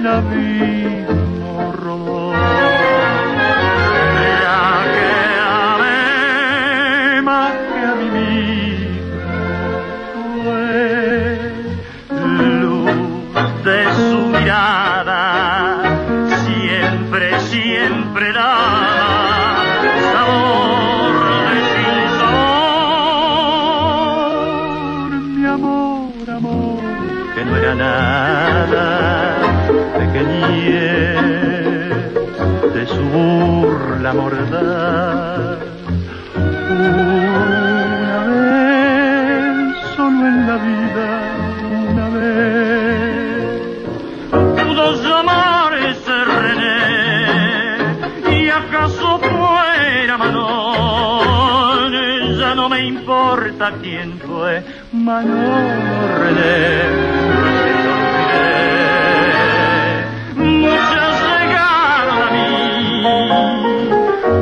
[0.01, 0.88] la vida
[16.47, 19.83] siempre, siempre daba
[20.13, 21.13] sabor
[21.51, 22.81] de sin sabor,
[25.11, 26.81] mi amor, amor,
[27.35, 28.87] que no era nada
[32.75, 34.78] de su burla mordaz.
[53.83, 54.63] Quién fue
[54.93, 56.83] Manolo René.
[60.37, 62.47] Muchas llegaron a mí,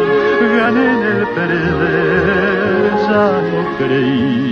[0.57, 4.44] gané en el perder, ya no creí.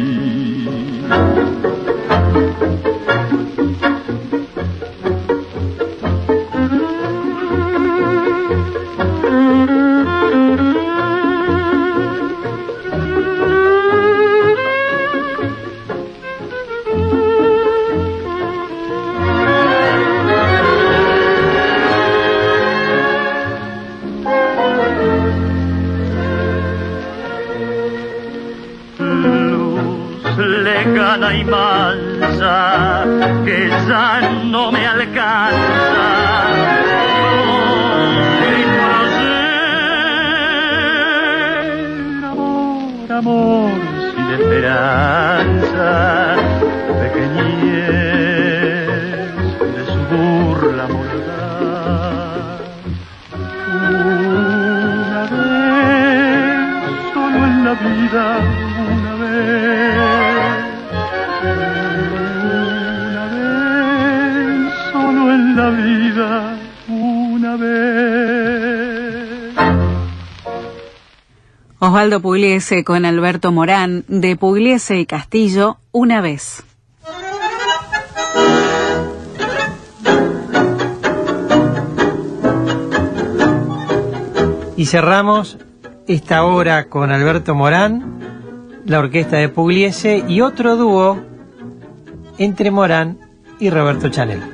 [72.02, 76.64] Osvaldo Pugliese con Alberto Morán, de Pugliese y Castillo, una vez.
[84.76, 85.58] Y cerramos
[86.08, 88.18] esta hora con Alberto Morán,
[88.84, 91.20] la orquesta de Pugliese y otro dúo
[92.36, 93.16] entre Morán
[93.60, 94.51] y Roberto Chanel.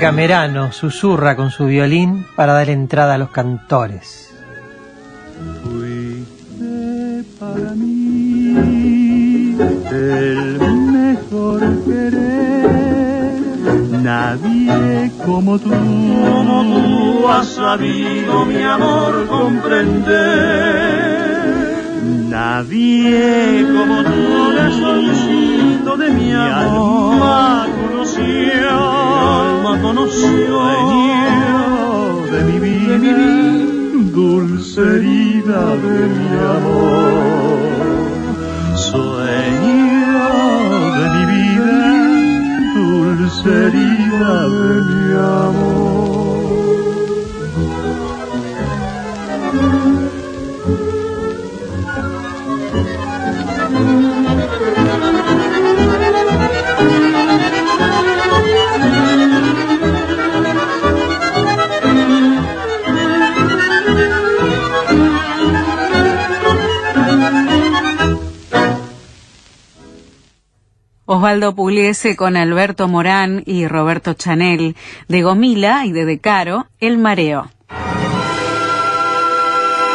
[0.00, 4.32] Camerano susurra con su violín para dar entrada a los cantores.
[5.64, 8.54] Fuiste para mí
[9.90, 12.68] el mejor querer.
[14.00, 20.18] Nadie como tú, como tú has sabido mi amor comprender.
[22.28, 27.66] Nadie como tú, el solcito de mi alma
[28.18, 28.78] conoció,
[29.40, 33.14] alma conoció, Sueño de mi vida,
[34.12, 37.58] dulce herida de mi amor.
[38.76, 40.28] Sueño
[40.98, 41.78] de mi vida,
[42.74, 45.87] dulce herida de mi amor.
[71.18, 74.76] Osvaldo Pugliese con Alberto Morán y Roberto Chanel,
[75.08, 77.48] de Gomila y de Decaro, El Mareo.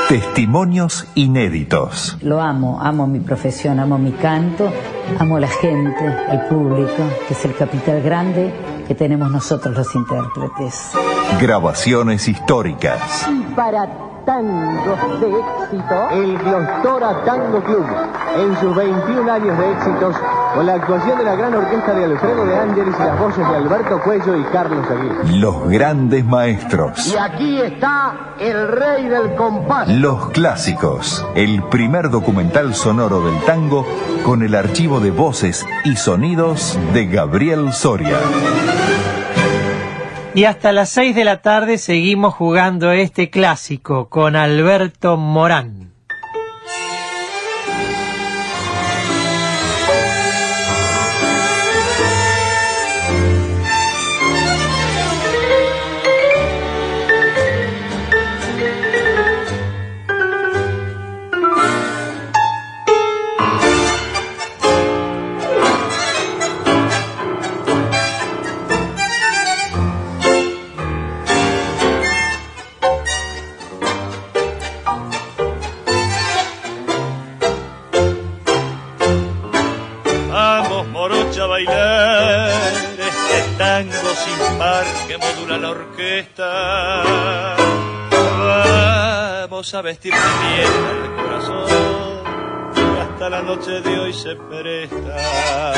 [0.09, 2.17] Testimonios inéditos.
[2.21, 4.69] Lo amo, amo mi profesión, amo mi canto,
[5.17, 8.53] amo la gente, el público, que es el capital grande
[8.85, 10.91] que tenemos nosotros los intérpretes.
[11.39, 13.29] Grabaciones históricas.
[13.29, 13.87] Y para
[14.25, 16.09] tangos de éxito.
[16.11, 17.85] El Glostora Tango Club,
[18.37, 20.15] en sus 21 años de éxitos,
[20.53, 23.55] con la actuación de la gran orquesta de Alfredo de Ángeles y las voces de
[23.55, 25.37] Alberto Cuello y Carlos Aguirre.
[25.37, 27.13] Los grandes maestros.
[27.13, 29.87] Y aquí está el rey del compás.
[29.89, 31.25] Los clásicos.
[31.35, 33.85] El primer documental sonoro del tango
[34.23, 38.17] con el archivo de voces y sonidos de Gabriel Soria.
[40.35, 45.92] Y hasta las 6 de la tarde seguimos jugando este clásico con Alberto Morán.
[89.93, 91.67] Vestir de el corazón
[92.73, 95.73] que hasta la noche de hoy se presta.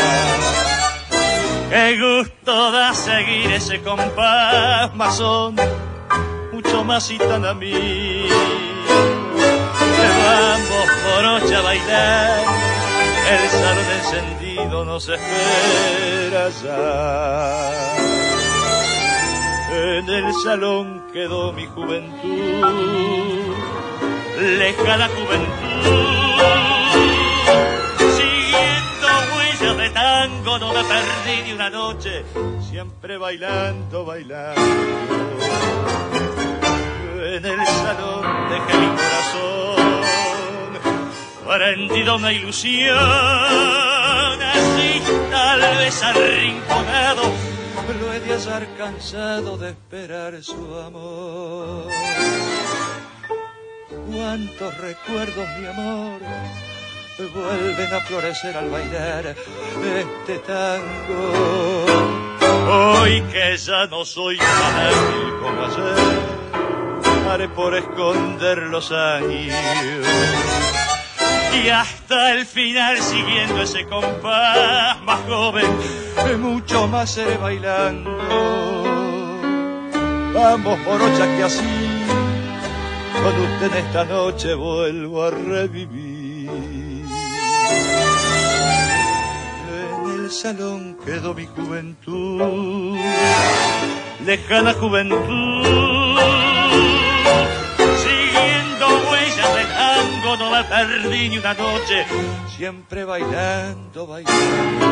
[1.69, 5.55] Qué gusto da seguir ese compás masón,
[6.53, 8.29] mucho más y tan a mí.
[10.25, 12.39] Vamos, morocha, a bailar
[13.27, 17.95] el salón encendido nos espera ya.
[19.75, 22.63] En el salón quedó mi juventud,
[24.39, 26.41] lejana juventud.
[27.97, 32.23] Siguiendo huellas de tango no me perdí ni una noche,
[32.69, 34.61] siempre bailando, bailando.
[37.25, 39.95] En el salón dejé mi corazón
[41.45, 42.97] prendido una ilusión,
[44.41, 47.23] así tal vez arrinconado,
[47.99, 51.85] lo he de cansado de esperar su amor.
[54.15, 56.21] Cuántos recuerdos, mi amor,
[57.33, 59.35] vuelven a florecer al bailar
[59.83, 61.85] este tango.
[62.71, 69.53] Hoy que ya no soy tan ágil como ayer, haré por esconder los años
[71.61, 75.67] y hasta el final siguiendo ese compás más joven,
[76.39, 78.17] mucho más seré bailando.
[80.33, 81.84] Vamos, morocha, que así
[83.25, 86.49] con usted en esta noche vuelvo a revivir.
[89.81, 92.95] En el salón quedó mi juventud,
[94.23, 96.15] lejana juventud
[98.05, 102.05] siguiendo huellas de tango no me perdí ni una noche,
[102.55, 104.85] siempre bailando, bailando.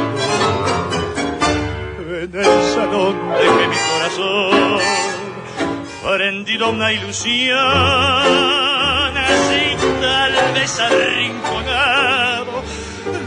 [2.24, 4.80] En el salón dejé mi corazón,
[6.04, 7.58] prendido una ilusión,
[9.18, 12.64] así tal vez arrinconado,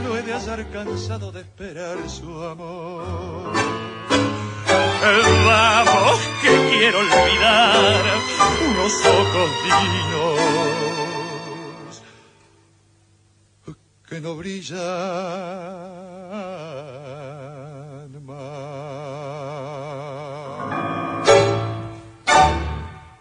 [0.05, 3.53] lo he de hallar cansado de esperar su amor.
[5.47, 8.05] Vamos, que quiero olvidar
[8.68, 10.66] unos ojos divinos
[14.09, 14.77] que no brillan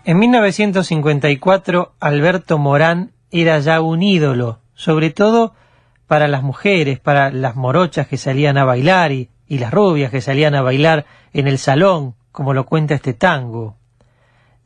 [0.07, 5.55] En 1954, Alberto Morán era ya un ídolo, sobre todo
[6.05, 10.53] para las mujeres, para las morochas que salían a bailar y, las rubias que salían
[10.53, 13.77] a bailar en el salón, como lo cuenta este tango.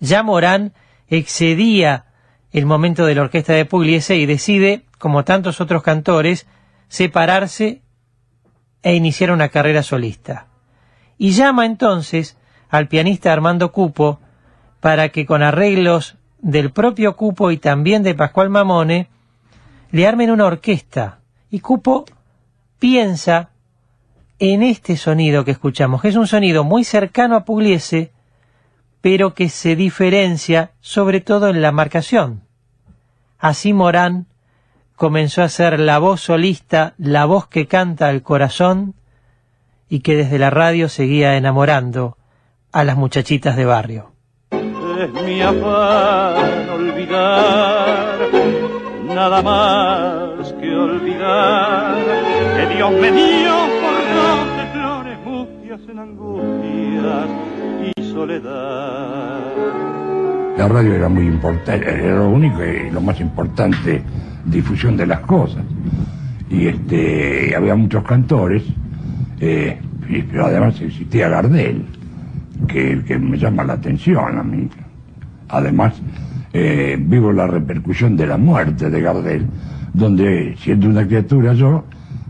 [0.01, 0.73] Ya Morán
[1.07, 2.07] excedía
[2.51, 6.47] el momento de la orquesta de Pugliese y decide, como tantos otros cantores,
[6.89, 7.81] separarse
[8.83, 10.47] e iniciar una carrera solista.
[11.17, 12.35] Y llama entonces
[12.67, 14.19] al pianista Armando Cupo
[14.79, 19.09] para que con arreglos del propio Cupo y también de Pascual Mamone
[19.91, 21.19] le armen una orquesta.
[21.49, 22.05] Y Cupo
[22.79, 23.49] piensa
[24.39, 28.11] en este sonido que escuchamos, que es un sonido muy cercano a Pugliese,
[29.01, 32.43] pero que se diferencia sobre todo en la marcación.
[33.37, 34.27] Así Morán
[34.95, 38.95] comenzó a ser la voz solista, la voz que canta al corazón
[39.87, 42.17] y que desde la radio seguía enamorando
[42.71, 44.18] a las muchachitas de barrio.
[44.99, 48.17] Es mi afán olvidar,
[49.07, 51.95] nada más que olvidar
[52.57, 53.95] que Dios me dio por
[54.57, 57.29] de flores mustias en angustias
[57.85, 59.39] y soledad.
[60.57, 64.03] la radio era muy importante, era lo único y lo más importante,
[64.43, 65.63] difusión de las cosas.
[66.49, 68.63] Y este, había muchos cantores,
[69.39, 69.79] eh,
[70.29, 71.85] pero además existía Gardel,
[72.67, 74.69] que, que me llama la atención a mí.
[75.49, 75.93] Además,
[76.53, 79.45] eh, vivo la repercusión de la muerte de Gardel,
[79.93, 81.85] donde siendo una criatura yo,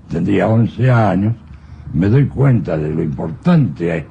[0.09, 1.35] tendría 11 años,
[1.93, 4.05] me doy cuenta de lo importante,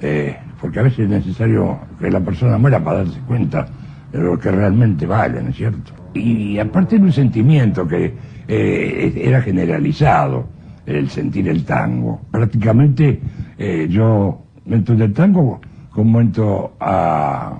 [0.00, 3.66] eh, porque a veces es necesario que la persona muera para darse cuenta
[4.12, 5.92] de lo que realmente vale, ¿no es cierto?
[6.14, 8.14] Y aparte de un sentimiento que
[8.48, 12.22] eh, era generalizado, el sentir el tango.
[12.30, 13.20] Prácticamente
[13.58, 17.58] eh, yo entro en el tango como entro a,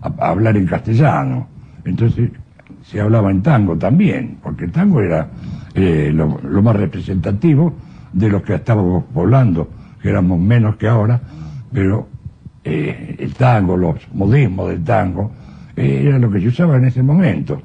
[0.00, 1.48] hablar en castellano.
[1.84, 2.30] Entonces
[2.82, 5.28] se hablaba en tango también, porque el tango era
[5.74, 7.74] eh, lo, lo más representativo
[8.12, 9.68] de los que estábamos poblando,
[10.02, 11.20] que éramos menos que ahora,
[11.72, 12.08] pero
[12.64, 15.32] eh, el tango, los modismos del tango,
[15.76, 17.62] eh, era lo que se usaba en ese momento.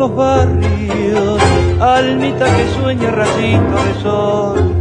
[0.00, 1.38] Los barrios,
[1.78, 4.74] almita que sueña rayito de sol,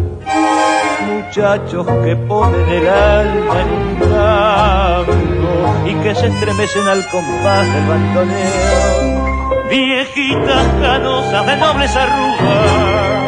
[1.11, 7.85] muchachos que ponen el alma en un tango y que se estremecen al compás del
[7.89, 13.19] bandoneo, viejitas canosas de nobles arrugas,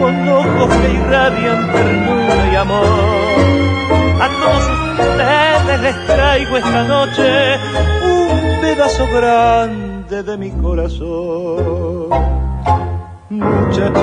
[0.00, 2.86] con ojos que irradian ternura y amor.
[4.20, 4.64] A todos
[4.98, 7.58] ustedes les traigo esta noche
[8.02, 12.08] un pedazo grande de mi corazón.
[13.30, 13.94] Muchachita,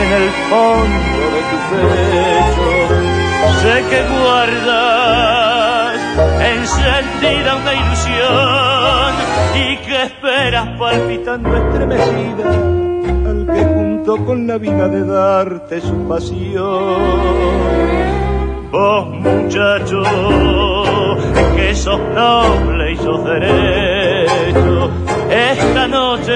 [0.00, 2.68] en el fondo de tu pecho,
[3.60, 5.98] sé que guardas
[6.40, 9.10] encendida una ilusión
[9.54, 12.48] y que esperas palpitando estremecida
[13.28, 18.23] al que junto con la vida de darte su pasión.
[18.74, 20.02] Vos muchacho,
[21.54, 24.90] que sos noble y sos derecho,
[25.30, 26.32] esta noche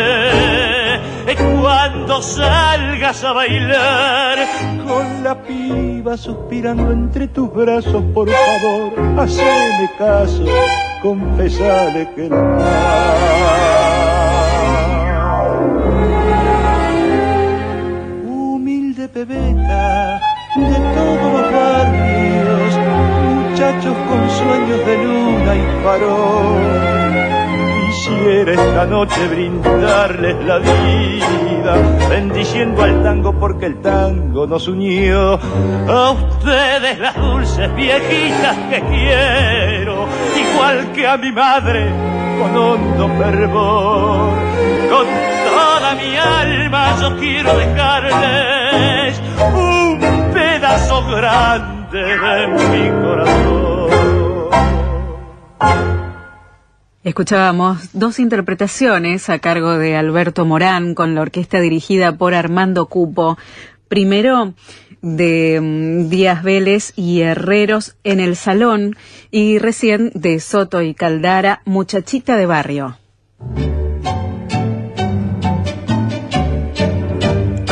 [1.60, 4.38] cuando salgas a bailar
[4.86, 10.44] con la piba suspirando entre tus brazos, por favor, haceme caso,
[11.02, 12.36] confesale que la
[18.24, 20.27] humilde pebeta
[20.64, 22.78] de todos los barrios,
[23.50, 26.98] muchachos con sueños de luna y farol.
[27.86, 31.74] Quisiera esta noche brindarles la vida,
[32.08, 35.38] bendiciendo al tango porque el tango nos unió.
[35.88, 40.06] A ustedes las dulces viejitas que quiero,
[40.36, 41.90] igual que a mi madre,
[42.38, 44.30] con hondo fervor.
[44.90, 45.06] Con
[45.48, 49.20] toda mi alma yo quiero dejarles
[51.10, 53.68] grande de mi corazón.
[57.04, 63.38] Escuchábamos dos interpretaciones a cargo de Alberto Morán con la orquesta dirigida por Armando Cupo.
[63.88, 64.52] Primero
[65.00, 68.96] de mm, Díaz Vélez y Herreros en el Salón
[69.30, 72.98] y recién de Soto y Caldara, Muchachita de Barrio.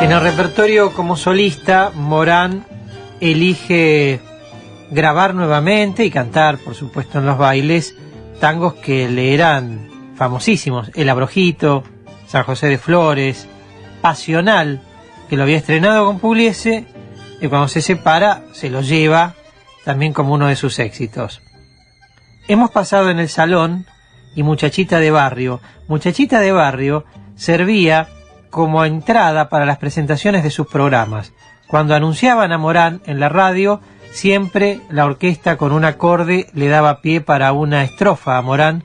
[0.01, 2.65] En el repertorio como solista, Morán
[3.21, 4.23] elige
[4.91, 7.97] grabar nuevamente y cantar, por supuesto, en los bailes,
[8.41, 10.91] tangos que le eran famosísimos.
[10.95, 11.85] El Abrojito,
[12.27, 13.49] San José de Flores,
[14.01, 14.83] Pasional,
[15.29, 16.87] que lo había estrenado con Pugliese,
[17.41, 19.35] y cuando se separa se lo lleva
[19.85, 21.43] también como uno de sus éxitos.
[22.49, 23.87] Hemos pasado en el salón
[24.35, 25.61] y Muchachita de Barrio.
[25.89, 27.05] Muchachita de Barrio
[27.37, 28.09] servía
[28.51, 31.33] como entrada para las presentaciones de sus programas.
[31.67, 33.81] Cuando anunciaban a Morán en la radio,
[34.15, 38.85] Siempre la orquesta con un acorde le daba pie para una estrofa a Morán,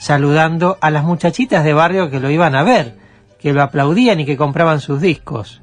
[0.00, 2.98] saludando a las muchachitas de barrio que lo iban a ver,
[3.38, 5.62] que lo aplaudían y que compraban sus discos.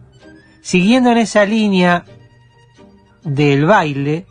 [0.62, 2.06] Siguiendo en esa línea
[3.24, 4.28] del baile,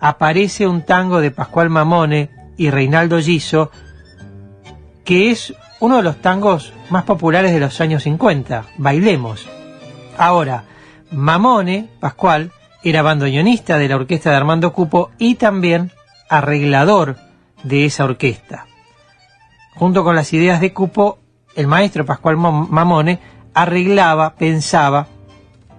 [0.00, 3.70] aparece un tango de Pascual Mamone y Reinaldo Giso,
[5.04, 9.46] que es uno de los tangos más populares de los años 50, Bailemos.
[10.18, 10.64] Ahora,
[11.12, 12.50] Mamone, Pascual,
[12.82, 15.90] era bandoneonista de la orquesta de Armando Cupo y también
[16.28, 17.16] arreglador
[17.62, 18.66] de esa orquesta.
[19.74, 21.18] Junto con las ideas de Cupo,
[21.54, 23.18] el maestro Pascual Mamone
[23.54, 25.06] arreglaba, pensaba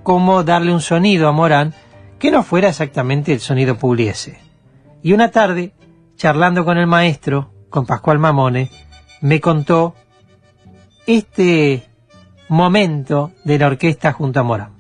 [0.04, 1.74] cómo darle un sonido a Morán
[2.20, 4.40] que no fuera exactamente el sonido Pugliese.
[5.02, 5.74] Y una tarde,
[6.16, 8.70] charlando con el maestro, con Pascual Mamone,
[9.22, 9.96] me contó
[11.08, 11.84] este
[12.50, 14.74] momento de la orquesta junto a Morán.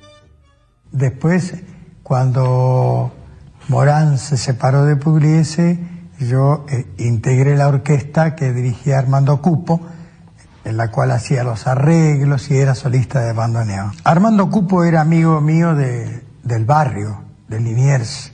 [0.92, 1.64] Después
[2.12, 3.09] cuando
[3.70, 5.80] Morán se separó de Pugliese,
[6.20, 9.80] yo eh, integré la orquesta que dirigía Armando Cupo,
[10.66, 13.93] en la cual hacía los arreglos y era solista de bandoneón.
[14.03, 18.34] Armando Cupo era amigo mío del barrio, de Liniers.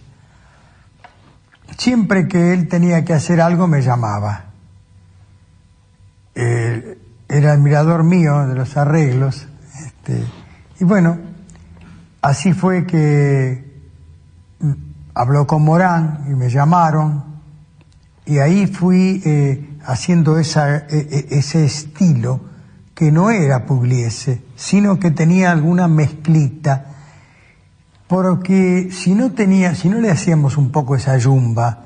[1.77, 4.45] Siempre que él tenía que hacer algo me llamaba.
[6.33, 9.47] era admirador mío de los arreglos.
[9.85, 10.23] Este,
[10.79, 11.19] y bueno,
[12.23, 13.66] así fue que
[15.17, 17.23] habló con Morán y me llamaron
[18.25, 22.41] y ahí fui eh, haciendo e, e, ese estilo
[22.93, 26.85] que no era Pugliese, sino que tenía alguna mezclita,
[28.07, 31.83] porque si no tenía, si no le hacíamos un poco esa yumba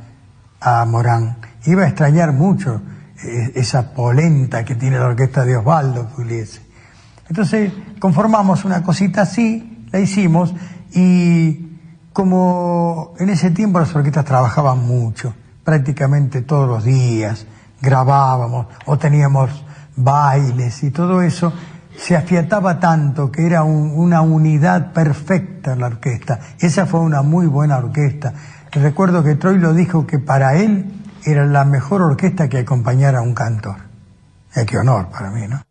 [0.59, 2.82] a Morán, iba a extrañar mucho
[3.23, 6.61] eh, esa polenta que tiene la orquesta de Osvaldo Pugliese.
[7.29, 10.53] Entonces conformamos una cosita así, la hicimos
[10.93, 11.70] y
[12.14, 15.34] como en ese tiempo las orquestas trabajaban mucho,
[15.64, 17.45] prácticamente todos los días,
[17.82, 19.64] grabábamos o teníamos
[19.95, 21.53] bailes y todo eso,
[21.95, 26.39] se afiataba tanto que era una unidad perfecta la orquesta.
[26.59, 28.34] Esa fue una muy buena orquesta.
[28.72, 30.91] Recuerdo que Troy lo dijo que para él
[31.26, 33.78] era la mejor orquesta que acompañara a un cantor.
[34.66, 35.62] Qué honor para mí, ¿no?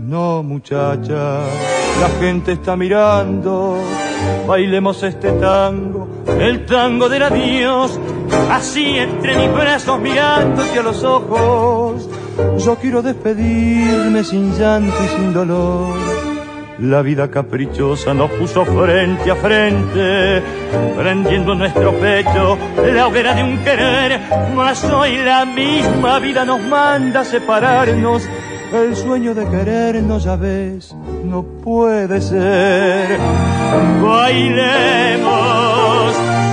[0.00, 1.40] No muchacha,
[2.00, 3.76] la gente está mirando,
[4.46, 7.98] bailemos este tango, el tango del adiós,
[8.50, 12.08] así entre mis brazos mirándote a los ojos,
[12.58, 16.22] yo quiero despedirme sin llanto y sin dolor.
[16.78, 20.42] La vida caprichosa nos puso frente a frente,
[20.96, 22.58] prendiendo nuestro pecho.
[22.92, 24.20] La hoguera de un querer,
[24.56, 28.22] mas hoy la misma vida nos manda separarnos
[28.74, 30.94] el sueño de querernos, ya ves,
[31.24, 33.18] no puede ser.
[34.02, 35.32] Bailemos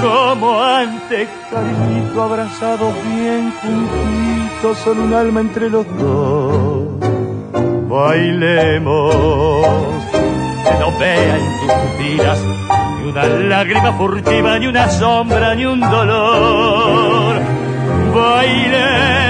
[0.01, 6.88] como antes, cariñito, abrazados bien juntitos, son un alma entre los dos.
[7.89, 9.65] Bailemos,
[10.11, 12.39] que no vean tus pupilas
[13.01, 17.36] ni una lágrima furtiva, ni una sombra, ni un dolor.
[18.13, 19.30] Bailemos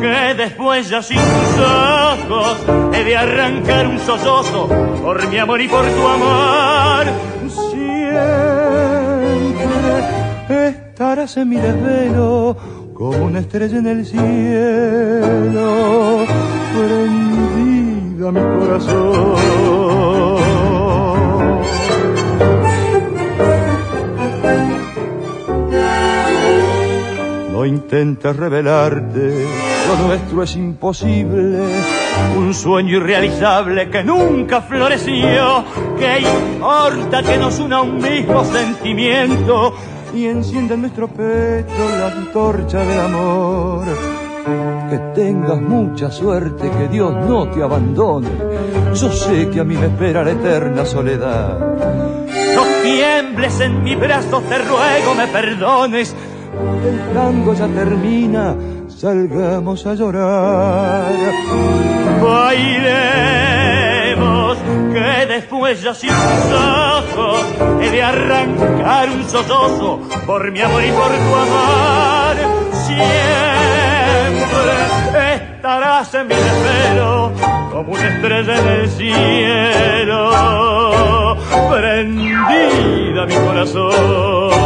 [0.00, 2.58] que después ya sin tus ojos
[2.92, 4.68] he de arrancar un sollozo
[5.02, 7.06] por mi amor y por tu amor.
[7.70, 8.04] Siempre
[10.68, 12.58] estarás en mi desvelo
[12.92, 14.26] como una estrella en el cielo,
[16.76, 19.83] prendida mi corazón.
[27.64, 29.46] No intentes revelarte,
[29.88, 31.60] lo nuestro es imposible,
[32.36, 35.64] un sueño irrealizable que nunca floreció,
[35.98, 39.72] que importa que nos una un mismo sentimiento
[40.14, 43.86] y encienda en nuestro pecho la antorcha del amor.
[44.90, 48.28] Que tengas mucha suerte, que Dios no te abandone.
[48.92, 51.58] Yo sé que a mí me espera la eterna soledad.
[52.54, 56.14] No tiembles en mis brazos, te ruego me perdones
[56.88, 58.54] el tango ya termina,
[58.88, 61.12] salgamos a llorar.
[62.22, 63.38] Bailemos,
[64.92, 67.44] que después ya sin ojos
[67.80, 72.36] he de arrancar un sollozo por mi amor y por tu amor.
[72.86, 73.14] Siempre
[75.34, 77.32] estarás en mi desvelo
[77.72, 80.30] como una estrella en el cielo,
[81.70, 84.64] prendida mi corazón.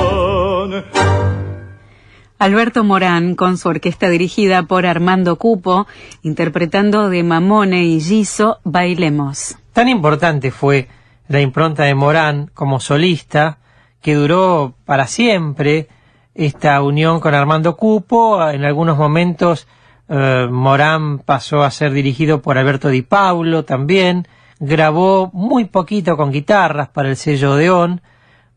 [2.39, 5.89] Alberto Morán, con su orquesta dirigida por Armando Cupo,
[6.23, 9.57] interpretando de Mamone y Giso, Bailemos.
[9.73, 10.87] Tan importante fue
[11.27, 13.59] la impronta de Morán como solista,
[14.01, 15.89] que duró para siempre
[16.37, 18.49] esta unión con Armando Cupo.
[18.49, 19.67] En algunos momentos
[20.09, 24.29] eh, Morán pasó a ser dirigido por Alberto Di Paulo también.
[24.61, 28.01] Grabó muy poquito con guitarras para el sello Odeón,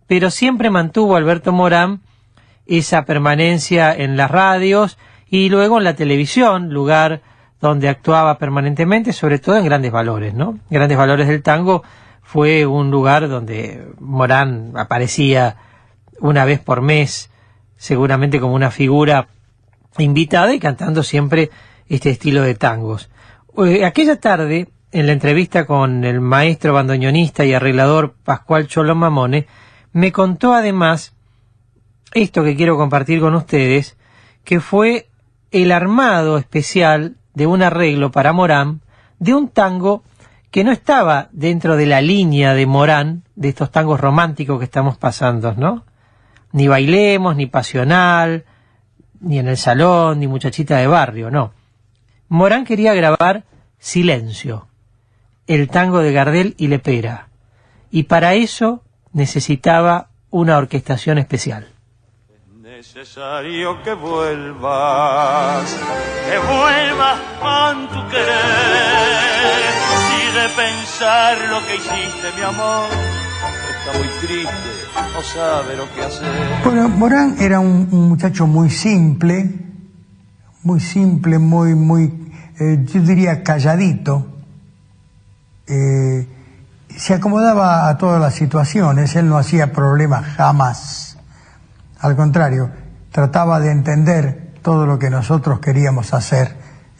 [0.05, 2.01] pero siempre mantuvo Alberto Morán
[2.65, 4.97] esa permanencia en las radios
[5.29, 7.21] y luego en la televisión, lugar
[7.59, 10.59] donde actuaba permanentemente, sobre todo en Grandes Valores, ¿no?
[10.69, 11.83] Grandes Valores del Tango
[12.21, 15.57] fue un lugar donde Morán aparecía
[16.19, 17.29] una vez por mes,
[17.77, 19.27] seguramente como una figura
[19.97, 21.49] invitada y cantando siempre
[21.89, 23.09] este estilo de tangos.
[23.57, 29.47] Eh, aquella tarde, en la entrevista con el maestro bandoneonista y arreglador Pascual Cholo Mamone,
[29.93, 31.13] me contó además
[32.13, 33.97] esto que quiero compartir con ustedes,
[34.43, 35.09] que fue
[35.51, 38.81] el armado especial de un arreglo para Morán
[39.19, 40.03] de un tango
[40.49, 44.97] que no estaba dentro de la línea de Morán, de estos tangos románticos que estamos
[44.97, 45.85] pasando, ¿no?
[46.51, 48.43] Ni bailemos, ni pasional,
[49.21, 51.53] ni en el salón, ni muchachita de barrio, no.
[52.27, 53.43] Morán quería grabar
[53.79, 54.67] Silencio,
[55.47, 57.29] el tango de Gardel y Lepera,
[57.89, 58.83] y para eso
[59.13, 61.70] necesitaba una orquestación especial
[62.81, 65.77] necesario que vuelvas,
[66.27, 69.69] que vuelvas con tu querer.
[70.07, 72.89] Si de pensar lo que hiciste, mi amor,
[73.69, 74.71] está muy triste,
[75.13, 76.27] no sabe lo que hacer.
[76.63, 79.47] Bueno, Morán era un, muchacho muy simple,
[80.63, 84.25] muy simple, muy, muy, eh, yo diría calladito.
[85.67, 86.27] Eh,
[86.97, 91.10] se acomodaba a todas las situaciones, él no hacía problemas jamás
[92.01, 92.69] al contrario,
[93.11, 96.55] trataba de entender todo lo que nosotros queríamos hacer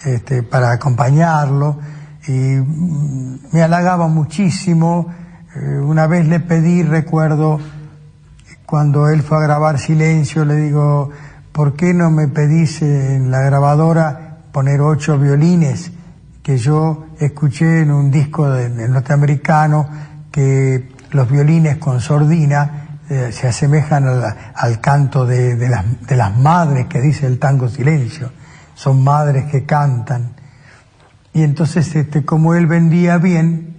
[0.06, 1.80] este, para acompañarlo
[2.28, 5.08] y mm, me halagaba muchísimo.
[5.56, 7.60] Eh, una vez le pedí, recuerdo,
[8.66, 11.10] cuando él fue a grabar Silencio, le digo,
[11.52, 15.92] ¿por qué no me pedís en la grabadora poner ocho violines?
[16.44, 19.88] Que yo escuché en un disco de, de norteamericano
[20.32, 27.28] que los violines con sordina eh, se asemejan al canto de, las, madres que dice
[27.28, 28.32] el tango silencio.
[28.74, 30.34] Son madres que cantan.
[31.34, 33.76] Y entonces, este, como él vendía bien,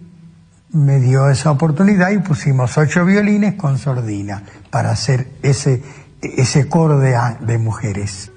[0.72, 5.82] me dio esa oportunidad y pusimos ocho violines con sordina para hacer ese,
[6.20, 8.30] ese coro de, de mujeres.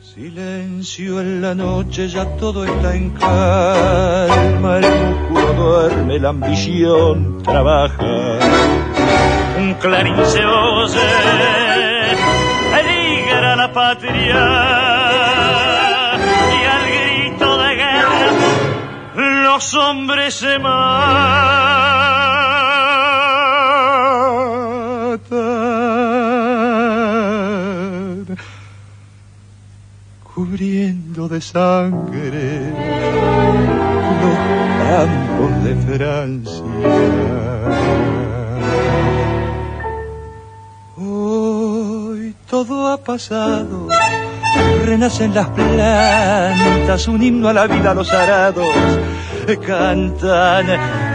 [0.00, 8.87] Silencio en la noche, ya todo está en calma, el músculo duerme, la ambición trabaja
[9.58, 11.00] un clarín se oye,
[13.44, 14.36] a la patria
[16.56, 18.30] y al grito de guerra
[19.44, 20.78] los hombres se matan,
[30.34, 32.72] cubriendo de sangre
[34.22, 34.36] los
[34.82, 36.68] campos de Francia.
[42.48, 43.88] Todo ha pasado.
[44.84, 48.66] Renacen las plantas, un himno a la vida los arados
[49.56, 50.66] cantan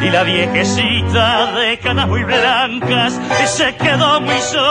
[0.01, 4.63] y la viejecita de canas muy blancas se quedó muy sola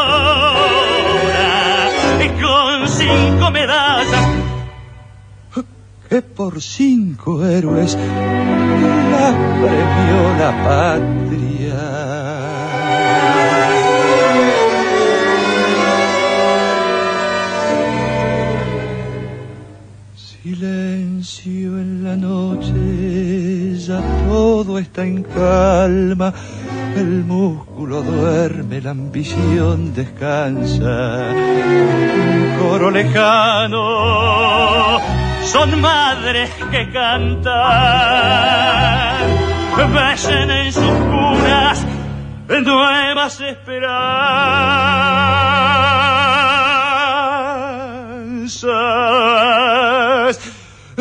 [2.40, 4.26] con cinco medallas
[6.08, 9.30] que por cinco héroes la
[9.60, 11.51] premió la patria.
[20.62, 26.32] Silencio en la noche, ya todo está en calma,
[26.94, 31.34] el músculo duerme, la ambición descansa.
[31.34, 33.80] Un coro lejano,
[35.46, 37.42] son madres que cantan,
[39.92, 41.84] besen en sus cunas
[42.48, 44.22] nuevas esperanzas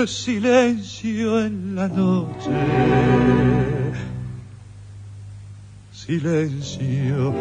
[0.07, 2.49] silencio en la noche,
[5.93, 7.33] silencio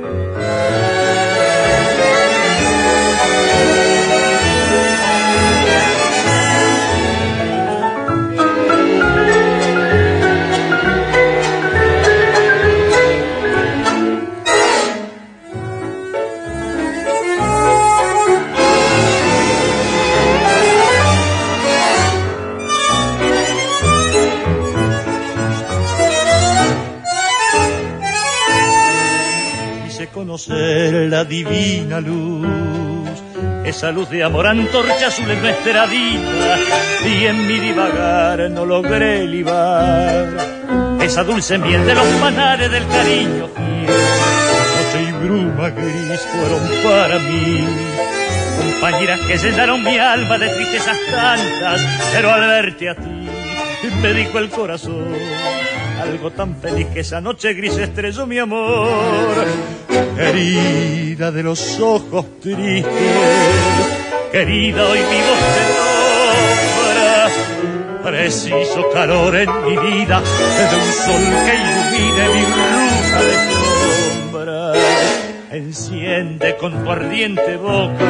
[30.33, 32.49] Conocer la divina luz,
[33.67, 40.29] esa luz de amor antorcha azul en nuestra y en mi divagar no logré libar.
[41.03, 43.87] Esa dulce miel de los manares del cariño fiel.
[44.75, 47.67] Noche y bruma gris fueron para mí,
[48.59, 51.83] compañeras que llenaron mi alma de tristezas tantas,
[52.15, 53.29] pero al verte a ti
[54.01, 55.13] me dijo el corazón
[56.03, 59.47] algo tan feliz que esa noche gris estrelló mi amor.
[60.16, 62.85] Querida de los ojos tristes,
[64.33, 67.12] querida hoy mi voz te nombra.
[68.03, 74.61] Preciso calor en mi vida de un sol que ilumine mi ruta de sombra.
[75.53, 78.05] Enciende con tu ardiente boca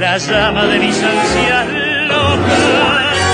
[0.00, 1.66] la llama de mis ansias
[2.08, 3.33] locas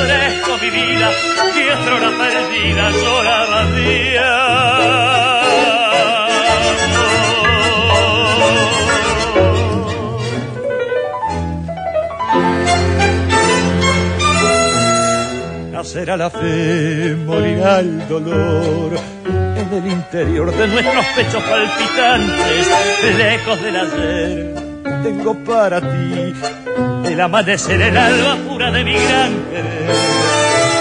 [0.00, 1.10] ofrezco mi vida,
[1.54, 3.40] que otra hora perdida yo la
[15.72, 18.92] Nacerá la fe, morirá el dolor.
[19.56, 22.68] En el interior de nuestros pechos palpitantes,
[23.16, 24.69] lejos del ayer,
[25.02, 26.34] tengo para ti
[27.04, 29.90] el amanecer, el alba pura de mi gran querer.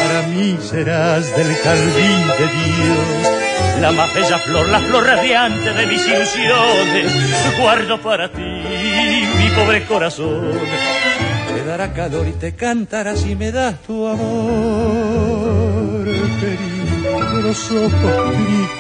[0.08, 5.88] Para mí serás del jardín de Dios, la más bella flor, la flor radiante de
[5.88, 7.12] mis ilusiones.
[7.60, 10.52] Guardo para ti mi pobre corazón,
[11.54, 16.06] te dará calor y te cantará si me das tu amor,
[16.40, 18.34] querido de los ojos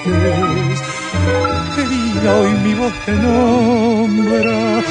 [0.03, 0.81] tristes.
[1.75, 4.83] Querida, hoy mi voz te nombra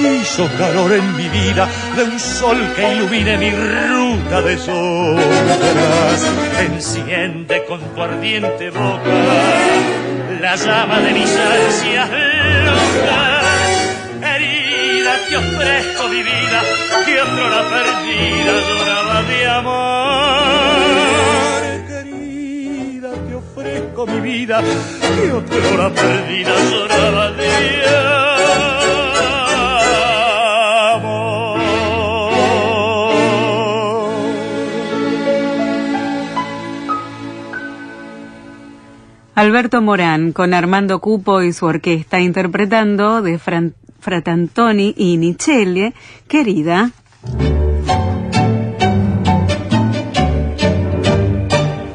[0.00, 6.26] preciso calor en mi vida de un sol que ilumine mi ruta de sombras.
[6.60, 9.10] Enciende con tu ardiente boca
[10.40, 12.08] la llama de mis ansias
[12.64, 13.44] locas.
[14.22, 16.62] Herida, te ofrezco mi vida,
[17.04, 20.80] que otro la perdida lloraba de amor.
[21.88, 28.29] Querida, te ofrezco mi vida, que otro la perdida lloraba de
[39.34, 45.94] Alberto Morán con Armando Cupo y su orquesta interpretando de Fran- Fratantoni y Nichelle,
[46.28, 46.90] querida.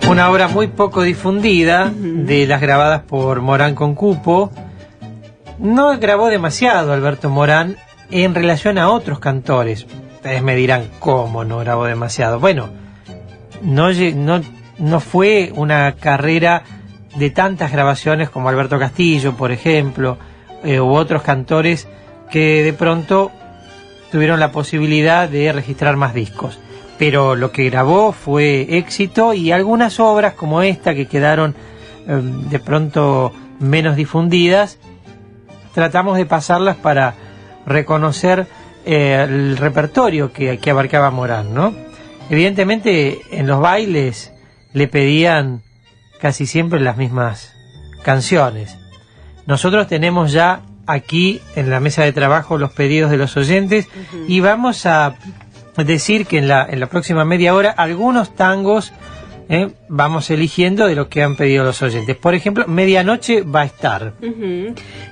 [0.10, 4.52] Una obra muy poco difundida de las grabadas por Morán con Cupo.
[5.60, 7.76] No grabó demasiado Alberto Morán
[8.12, 9.86] en relación a otros cantores.
[10.16, 12.40] Ustedes me dirán, ¿cómo no grabó demasiado?
[12.40, 12.70] Bueno,
[13.62, 14.42] no, lle- no,
[14.78, 16.64] no fue una carrera
[17.16, 20.18] de tantas grabaciones como Alberto Castillo, por ejemplo,
[20.64, 21.88] eh, u otros cantores
[22.30, 23.32] que de pronto
[24.12, 26.60] tuvieron la posibilidad de registrar más discos.
[26.98, 31.56] Pero lo que grabó fue éxito y algunas obras como esta que quedaron
[32.08, 34.78] eh, de pronto menos difundidas,
[35.74, 37.16] tratamos de pasarlas para
[37.66, 38.48] reconocer
[38.86, 41.74] eh, el repertorio que, que abarcaba Morán, ¿no?
[42.30, 44.34] Evidentemente en los bailes
[44.74, 45.62] le pedían
[46.20, 47.54] casi siempre las mismas
[48.04, 48.78] canciones.
[49.46, 53.88] Nosotros tenemos ya aquí en la mesa de trabajo los pedidos de los oyentes
[54.28, 55.16] y vamos a
[55.78, 58.94] decir que en la, en la próxima media hora algunos tangos
[59.48, 62.16] eh, vamos eligiendo de lo que han pedido los oyentes.
[62.16, 64.14] Por ejemplo, Medianoche va a estar.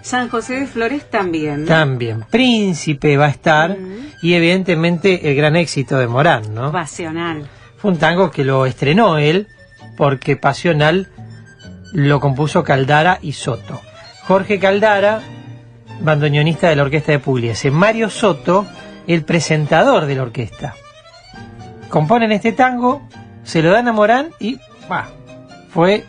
[0.01, 1.65] San José de Flores también.
[1.65, 2.25] También.
[2.29, 3.77] Príncipe va a estar.
[4.21, 6.71] Y evidentemente el gran éxito de Morán, ¿no?
[6.71, 7.47] Pasional.
[7.77, 9.47] Fue un tango que lo estrenó él,
[9.95, 11.07] porque Pasional
[11.93, 13.81] lo compuso Caldara y Soto.
[14.27, 15.21] Jorge Caldara,
[16.01, 17.71] bandoneonista de la orquesta de Pugliese.
[17.71, 18.65] Mario Soto,
[19.07, 20.75] el presentador de la orquesta.
[21.89, 23.07] Componen este tango,
[23.43, 24.59] se lo dan a Morán y
[24.89, 25.09] bah,
[25.69, 26.05] fue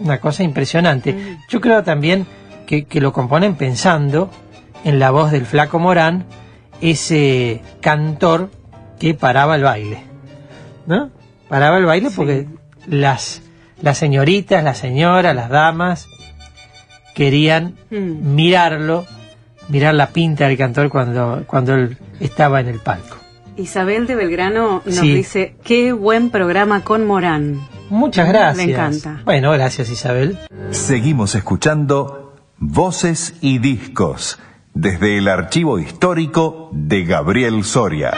[0.00, 1.38] una cosa impresionante.
[1.48, 2.26] Yo creo también
[2.66, 4.30] que, que lo componen pensando
[4.84, 6.24] en la voz del flaco Morán,
[6.80, 8.50] ese cantor
[8.98, 10.02] que paraba el baile.
[10.86, 11.10] ¿No?
[11.48, 12.46] Paraba el baile porque
[12.88, 13.42] las,
[13.82, 16.08] las señoritas, las señoras, las damas
[17.14, 18.34] querían Mm.
[18.34, 19.06] mirarlo,
[19.68, 23.16] mirar la pinta del cantor cuando, cuando él estaba en el palco.
[23.56, 25.14] Isabel de Belgrano nos Sí.
[25.14, 27.60] dice, qué buen programa con Morán.
[27.90, 28.66] Muchas gracias.
[28.66, 29.20] Le encanta.
[29.24, 30.38] Bueno, gracias Isabel.
[30.70, 34.38] Seguimos escuchando Voces y Discos
[34.74, 38.12] desde el archivo histórico de Gabriel Soria.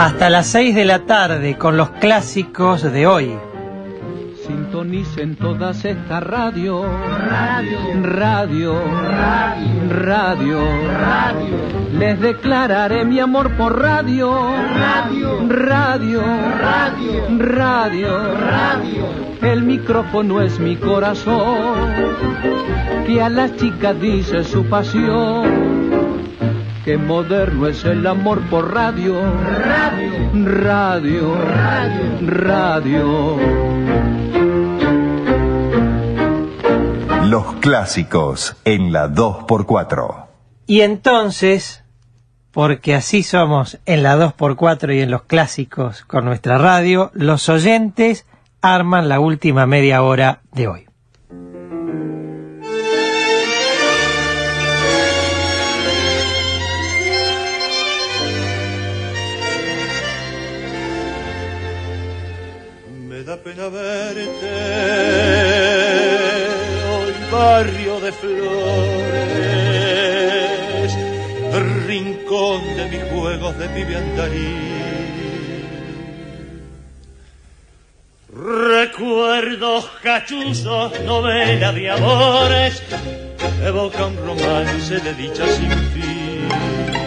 [0.00, 3.36] Hasta las 6 de la tarde con los clásicos de hoy.
[4.46, 8.80] Sintonicen todas estas radio, radio, radio,
[9.90, 10.58] radio,
[10.98, 11.48] radio.
[11.92, 19.04] Les declararé mi amor por radio, radio, radio, radio, radio, radio.
[19.42, 21.76] El micrófono es mi corazón,
[23.06, 25.99] que a las chicas dice su pasión.
[26.90, 29.22] Qué moderno es el amor por radio,
[30.34, 33.36] radio, radio, radio.
[37.26, 40.26] Los clásicos en la 2x4.
[40.66, 41.84] Y entonces,
[42.50, 48.26] porque así somos en la 2x4 y en los clásicos con nuestra radio, los oyentes
[48.62, 50.89] arman la última media hora de hoy.
[63.44, 64.50] Pena verte
[66.92, 68.40] hoy barrio de flores,
[71.86, 74.80] rincón de mis juegos de andarín.
[78.32, 82.82] Recuerdos cachuzos, novela de amores,
[83.64, 86.99] evoca un romance de dicha sin fin.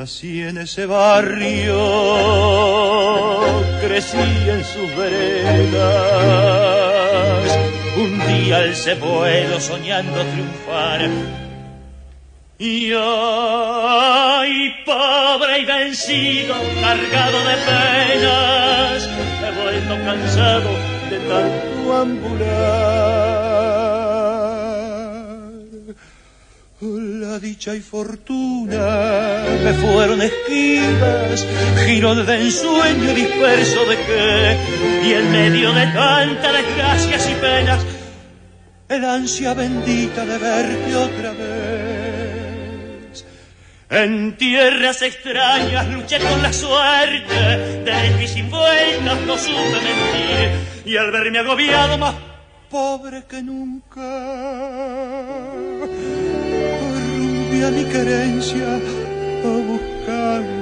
[0.00, 1.76] Nací en ese barrio,
[3.82, 5.90] crecí en sus veredas.
[7.98, 11.06] Un día alcé vuelo soñando triunfar.
[12.58, 19.06] Y ay, pobre y vencido, cargado de penas,
[19.44, 20.70] he vuelto cansado
[21.10, 23.29] de tanto ambular.
[27.38, 31.46] Dicha y fortuna me fueron esquivas,
[31.86, 34.56] giro de ensueño disperso de que,
[35.06, 37.86] y en medio de tanta desgracias y penas,
[38.88, 43.24] el ansia bendita de verte otra vez.
[43.90, 47.34] En tierras extrañas luché con la suerte,
[47.84, 50.50] de difícil vueltas no supe mentir,
[50.84, 52.14] y al verme agobiado más
[52.68, 54.00] pobre que nunca,
[57.62, 58.66] a mi querencia
[59.44, 60.60] a buscando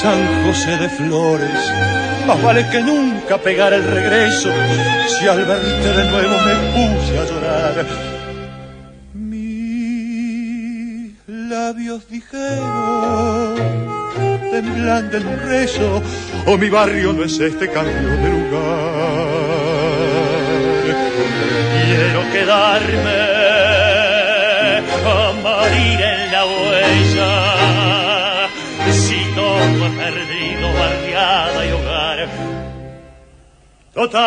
[0.00, 1.72] San José de Flores,
[2.26, 4.50] más vale que nunca pegar el regreso,
[5.08, 8.11] si al verte de nuevo me puse a llorar.
[11.92, 13.56] Labios dijeron,
[14.50, 16.02] temblando en un rezo,
[16.46, 19.26] o mi barrio no es este cambio de lugar.
[21.84, 23.20] Quiero quedarme
[25.04, 27.30] a morir en la huella
[28.92, 32.28] si todo perdido barriada y hogar.
[33.94, 34.22] Total,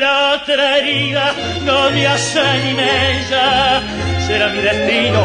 [0.00, 1.34] la otra herida
[1.64, 3.82] no me hace ni mella,
[4.30, 5.20] será mi destino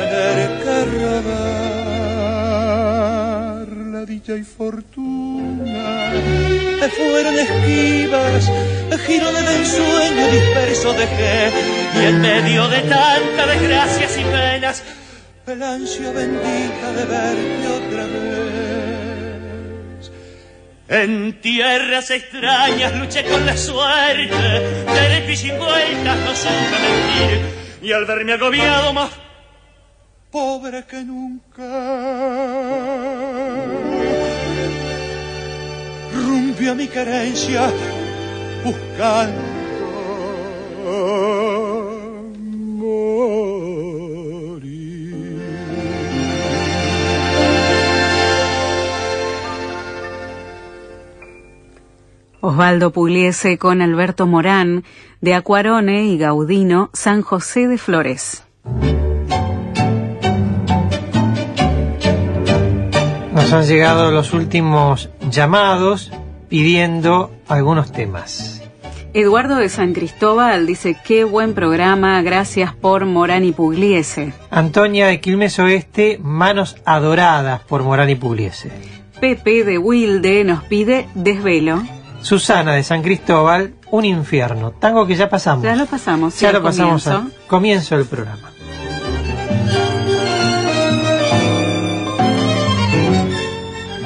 [0.00, 1.60] en tener que robar
[3.94, 6.12] la dicha y fortuna.
[6.80, 8.50] Me fueron esquivas,
[9.06, 11.50] girones del sueño disperso dejé,
[12.00, 14.82] y en medio de tanta desgracias y penas,
[15.46, 18.90] el ansia bendita de verte otra vez.
[20.88, 24.34] En tierras extrañas luché con la suerte,
[24.94, 29.10] derecho y vueltas no supe mentir, y al verme agobiado más
[30.30, 31.66] pobre que nunca,
[36.14, 37.70] rumpió mi carencia
[38.64, 39.60] buscando
[52.40, 54.84] Osvaldo Pugliese con Alberto Morán,
[55.20, 58.44] de Acuarone y Gaudino, San José de Flores.
[63.32, 66.10] Nos han llegado los últimos llamados
[66.48, 68.62] pidiendo algunos temas.
[69.12, 74.32] Eduardo de San Cristóbal dice, qué buen programa, gracias por Morán y Pugliese.
[74.50, 78.70] Antonia de Quilmes Oeste, Manos Adoradas por Morán y Pugliese.
[79.20, 81.82] Pepe de Wilde nos pide Desvelo.
[82.22, 84.72] Susana de San Cristóbal, Un Infierno.
[84.72, 85.64] Tango que ya pasamos.
[85.64, 86.34] Ya lo pasamos.
[86.34, 87.26] sí, Ya lo pasamos comienzo.
[87.40, 88.50] al comienzo del programa.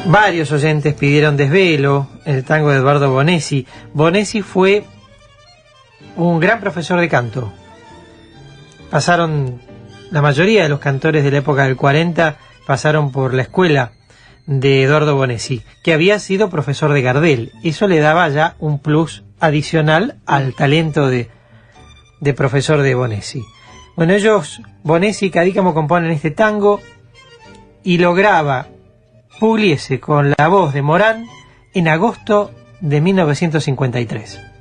[0.07, 3.67] Varios oyentes pidieron desvelo, el tango de Eduardo Bonesi.
[3.95, 4.85] Bonesi fue
[6.17, 7.53] un gran profesor de canto.
[8.91, 9.61] Pasaron,
[10.11, 12.37] la mayoría de los cantores de la época del 40
[12.67, 13.93] pasaron por la escuela
[14.47, 17.53] de Eduardo Bonesi, que había sido profesor de Gardel.
[17.63, 21.31] Eso le daba ya un plus adicional al talento de,
[22.21, 23.43] de profesor de Bonesi.
[23.97, 26.81] Bueno, ellos, Bonesi y Cadícamo componen este tango
[27.83, 28.69] y lo graba
[29.41, 31.27] Pugliese con la voz de Morán
[31.75, 32.51] en agosto
[32.81, 34.54] de 1953.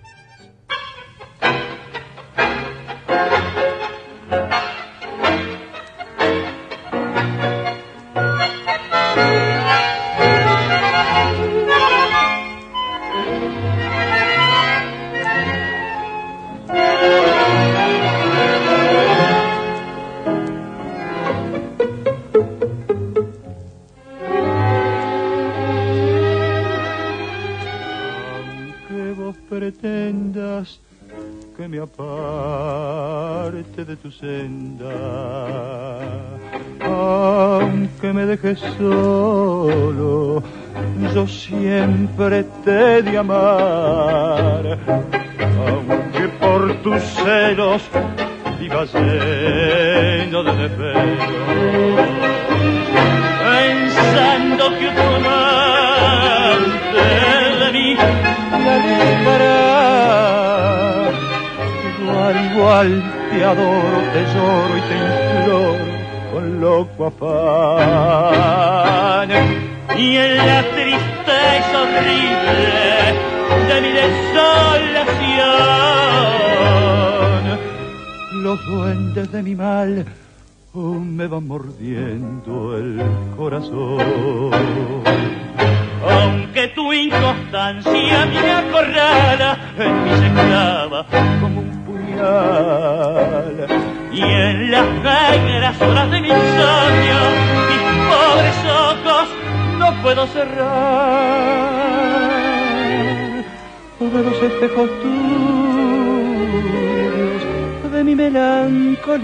[38.13, 40.43] Me dejes solo,
[41.13, 44.77] yo siempre te he de amar,
[45.67, 47.81] aunque por tus celos
[48.59, 52.09] viva lleno de defectos,
[53.41, 57.05] pensando que otro amante
[57.65, 57.97] de mí
[58.63, 59.63] me alejará.
[61.99, 62.89] Igual, igual
[63.31, 65.82] te adoro, te lloro y te imploro
[66.33, 68.09] con loco afán.
[69.95, 73.13] Y en la tristeza horrible
[73.67, 74.39] de mi desolación,
[78.41, 80.05] los duendes de mi mal
[80.73, 82.99] me van mordiendo el
[83.37, 83.99] corazón.
[86.09, 91.05] Aunque tu inconstancia me acorrala, en mí se clava
[91.39, 93.67] como un puñal.
[94.13, 97.19] Y en las negras horas de mi insomnio,
[97.69, 99.27] mis pobres ojos
[99.79, 101.73] no puedo cerrar.
[103.99, 105.51] De los espejos tuyos,
[107.91, 109.19] de mi melancolía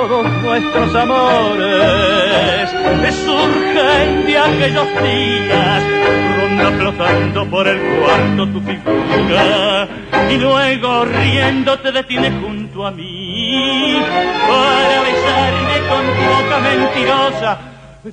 [0.00, 2.70] todos nuestros amores.
[3.24, 5.82] Surgen de aquellos días,
[6.38, 9.88] ronda flotando por el cuarto tu figura,
[10.30, 14.00] y luego riendo te detienes junto a mí
[14.48, 17.58] para besarme con tu boca mentirosa,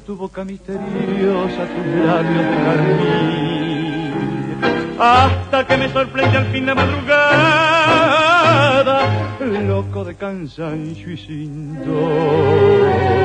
[0.06, 4.12] tu boca misteriosa, tus labios de carmín,
[5.00, 8.37] hasta que me sorprende al fin la madrugada,
[9.68, 13.17] loco de cansancio y sin Y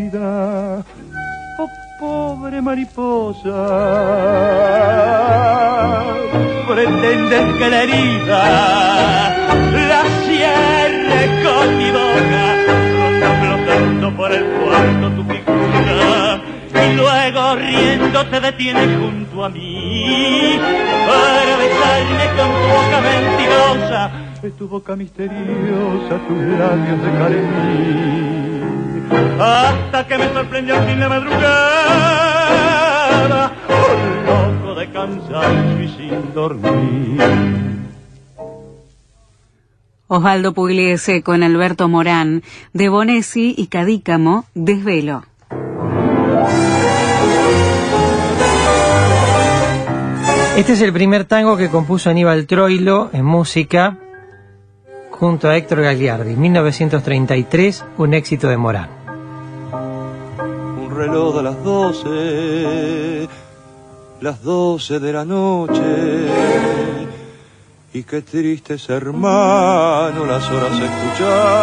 [0.00, 0.84] vida.
[1.58, 1.68] Oh,
[1.98, 3.50] pobre mariposa,
[6.66, 8.42] pretendes que la herida
[9.88, 12.44] la cierre con mi boca,
[13.40, 16.40] flotando por el cuarto tu figura
[16.74, 20.58] y luego riendo te detienes junto a mí
[21.06, 24.10] para besarme con tu boca mentirosa,
[24.42, 28.62] es tu boca misteriosa, tus labios de carmín.
[29.38, 31.42] Hasta que me sorprendió al fin la madrugada,
[33.68, 37.20] un loco de cansancio y sin dormir.
[40.06, 42.42] Osvaldo Pugliese con Alberto Morán,
[42.72, 45.24] de Bonesi y Cadícamo, Desvelo.
[50.56, 53.98] Este es el primer tango que compuso Aníbal Troilo en música
[55.20, 58.88] junto a Héctor Gagliardi, 1933, un éxito de Morán.
[60.82, 63.28] Un reloj de las doce,
[64.22, 66.26] las doce de la noche,
[67.92, 71.58] y qué triste es hermano las horas escuchar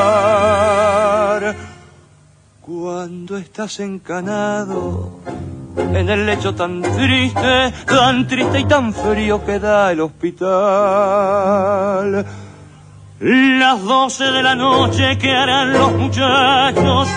[2.61, 5.13] cuando estás encanado
[5.77, 10.45] en el lecho tan triste, tan triste y tan frío que da el hospital.
[13.19, 17.07] Las doce de la noche que harán los muchachos,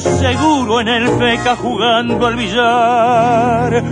[0.00, 3.84] seguro en el feca jugando al billar.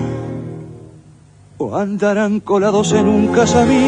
[1.58, 3.82] O andarán colados en un casamiento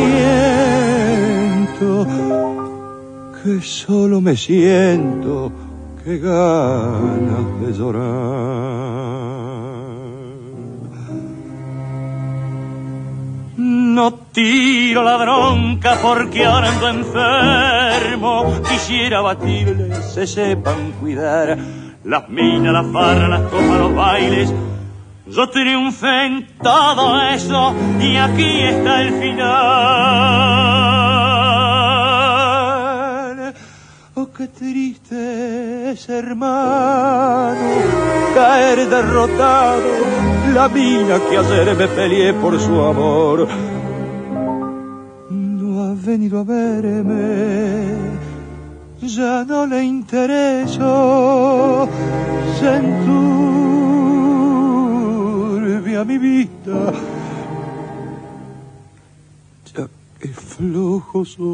[3.42, 5.50] que solo me siento
[6.04, 9.24] que ganas de llorar.
[14.34, 18.60] Tiro la bronca porque ahora ando enfermo.
[18.68, 21.56] Quisiera batirles, se sepan cuidar.
[22.04, 24.52] Las minas, las farras, las copas, los bailes.
[25.26, 29.54] Yo triunfé en todo eso y aquí está el final.
[34.16, 37.56] Oh, qué triste es, hermano,
[38.34, 39.82] caer derrotado.
[40.52, 43.48] La mina que ayer me peleé por su amor
[46.04, 47.96] venido a verme,
[49.00, 51.88] ya no le intereso,
[52.58, 53.24] se enturbia
[56.04, 56.92] mi vida,
[59.74, 59.88] ya
[60.20, 61.44] que flojo soy.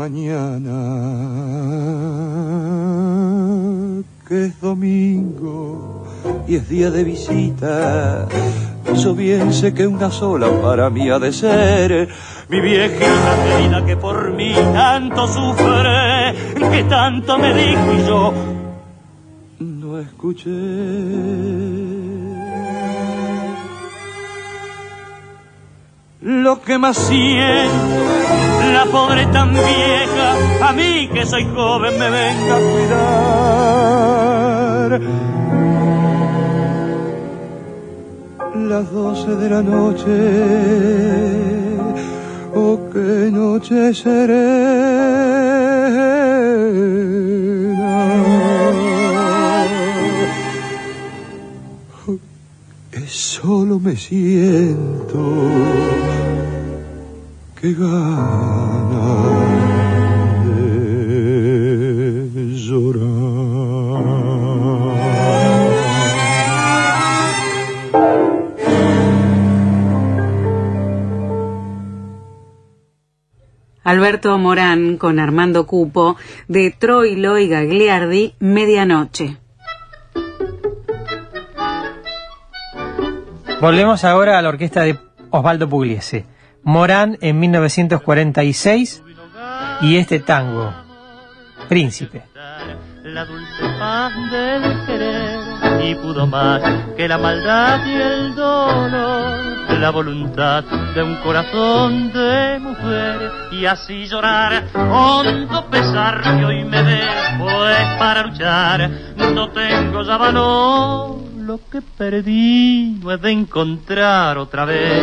[0.00, 0.78] Mañana,
[4.26, 6.06] que es domingo
[6.48, 8.26] y es día de visita.
[8.96, 12.08] Yo bien sé que una sola para mí ha de ser
[12.48, 16.34] mi viejita querida que por mí tanto sufre,
[16.72, 18.32] que tanto me dijo y yo
[19.58, 20.50] no escuché.
[26.22, 28.39] Lo que más siento,
[28.72, 30.36] la pobre tan vieja,
[30.68, 33.40] a mí que soy joven me venga a cuidar.
[38.70, 40.10] Las doce de la noche,
[42.54, 44.60] oh qué noche serena.
[52.90, 55.18] Que solo me siento
[57.60, 59.20] que gana
[60.46, 60.80] de
[73.84, 76.16] Alberto Morán con Armando Cupo
[76.48, 79.36] de Troilo y Gagliardi, Medianoche.
[83.60, 84.96] Volvemos ahora a la orquesta de
[85.30, 86.24] Osvaldo Pugliese.
[86.62, 89.02] Morán en 1946
[89.82, 90.72] y este tango,
[91.68, 92.24] Príncipe.
[93.04, 95.40] La dulce paz del querer
[95.84, 96.62] y pudo más
[96.96, 99.50] que la maldad y el dolor
[99.80, 100.62] la voluntad
[100.94, 103.18] de un corazón de mujer
[103.50, 110.18] y así llorar hondo pesar que hoy me dejo pues para luchar no tengo ya
[110.18, 115.02] valor lo que perdí no he de encontrar otra vez.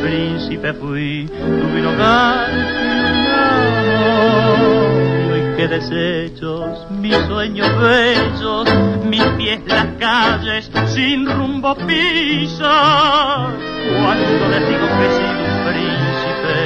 [0.00, 2.48] Príncipe fui, tuve un hogar
[5.36, 8.68] y que desechos, mis sueños bellos,
[9.04, 13.48] mis pies las calles sin rumbo pisa.
[14.00, 16.58] Cuando les digo que soy un príncipe,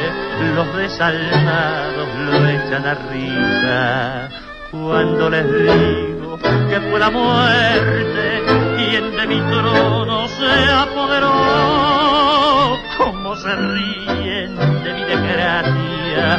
[0.54, 4.28] los desalmados lo echan a risa.
[4.70, 6.36] Cuando les digo
[6.68, 8.63] que fue la muerte
[9.00, 14.54] de mi trono se apoderó, como se ríen
[14.84, 16.38] de mi desgracia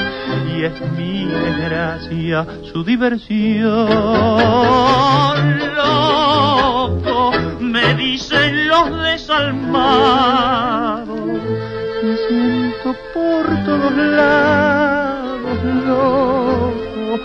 [0.56, 3.90] y es mi desgracia su diversión.
[5.76, 11.10] Loco, me dicen los desalmados,
[12.03, 17.19] me siento por todos lados, loco,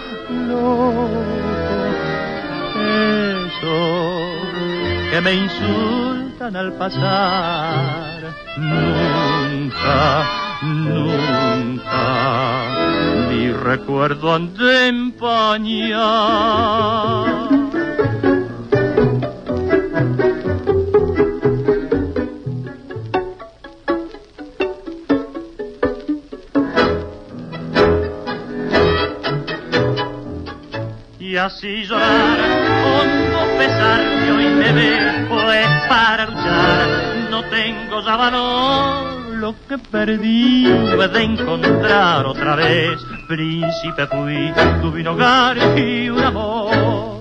[0.49, 1.09] loco.
[2.83, 4.30] Esos
[5.11, 10.25] que me insultan al pasar, nunca,
[10.63, 12.31] nunca
[13.29, 16.01] mi recuerdo han de empañar.
[31.19, 33.30] Y así llorar,
[33.61, 36.89] pesar que hoy me ve, pues para luchar
[37.31, 39.21] no tengo ya valor.
[39.37, 42.99] Lo que perdí he de encontrar otra vez.
[43.29, 47.21] Príncipe fui, tuve un hogar y un amor.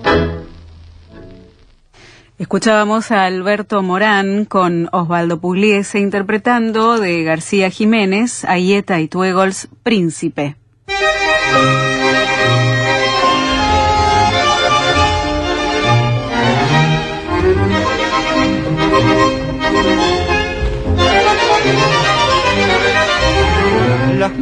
[2.38, 10.56] Escuchábamos a Alberto Morán con Osvaldo Pugliese interpretando de García Jiménez, Ayeta y Tuegols, Príncipe.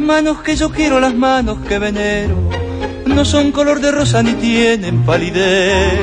[0.09, 2.35] Manos que yo quiero, las manos que venero,
[3.05, 5.99] no son color de rosa ni tienen palidez.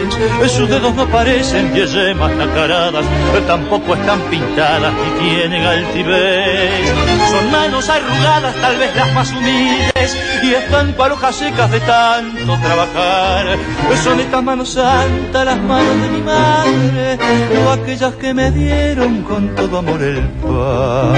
[0.46, 3.04] Sus dedos no parecen yemas nacaradas,
[3.48, 6.88] tampoco están pintadas ni tienen altivez.
[7.32, 13.58] Son manos arrugadas, tal vez las más humildes, y están palojas secas de tanto trabajar.
[14.04, 17.18] Son estas manos santas, las manos de mi madre,
[17.58, 21.16] o aquellas que me dieron con todo amor el pan.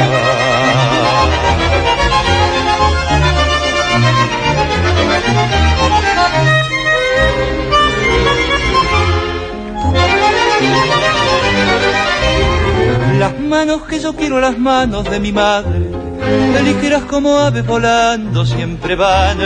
[13.19, 15.81] Las manos que yo quiero, las manos de mi madre,
[16.63, 19.39] ligeras como aves volando siempre van.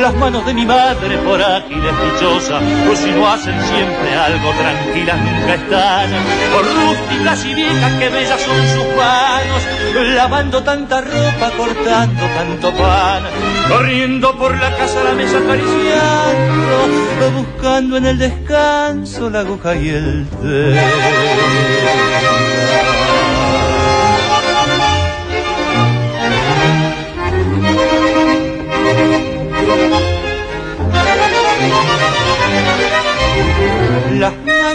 [0.00, 5.18] Las manos de mi madre por ágiles dichosas, o si no hacen siempre algo tranquilas
[5.18, 6.10] nunca están.
[6.52, 9.62] Por rústicas y viejas que bellas son sus manos,
[10.14, 13.22] lavando tanta ropa, cortando tanto pan,
[13.68, 16.76] corriendo por la casa la mesa acariciando,
[17.36, 20.80] buscando en el descanso la aguja y el té.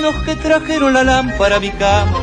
[0.05, 2.19] Manos que trajeron la lámpara a mi cama,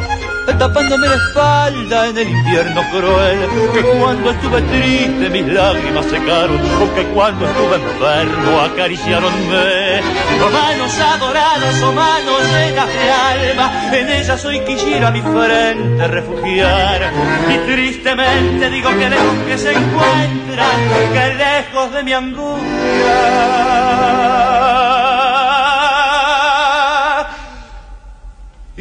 [0.58, 3.40] tapándome la espalda en el invierno cruel,
[3.72, 10.00] que cuando estuve triste mis lágrimas secaron, o que cuando estuve enfermo acariciaronme.
[10.44, 17.10] O manos adoradas, o manos llenas de alma, en ellas hoy quisiera mi frente refugiar.
[17.48, 20.78] Y tristemente digo que lejos que se encuentran,
[21.12, 23.72] que lejos de mi angustia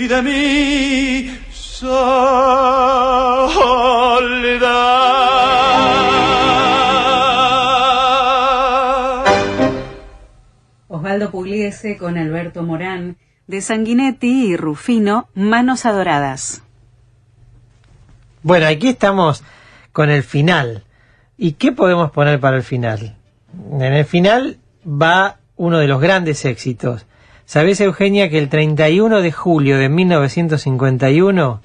[0.02, 1.91] y de mi soledad.
[10.88, 16.64] Osvaldo Pugliese con Alberto Morán, de Sanguinetti y Rufino, Manos Adoradas.
[18.41, 19.44] Bueno, aquí estamos
[19.91, 20.84] con el final.
[21.38, 23.18] ¿Y qué podemos poner para el final?
[23.72, 27.06] En el final va uno de los grandes éxitos.
[27.52, 31.61] ¿Sabés, Eugenia, que el 31 de julio de 1951,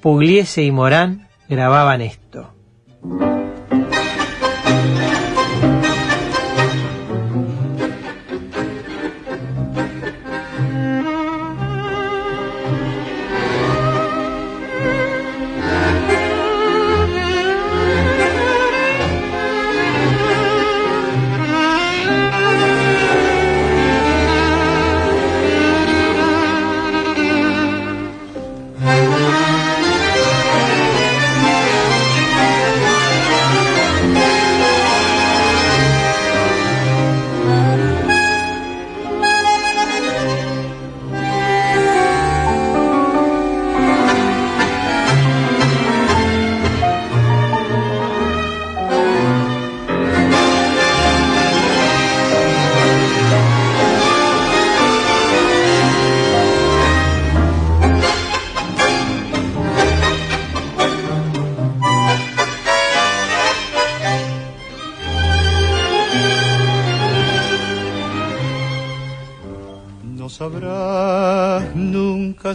[0.00, 2.52] Pugliese y Morán grababan esto?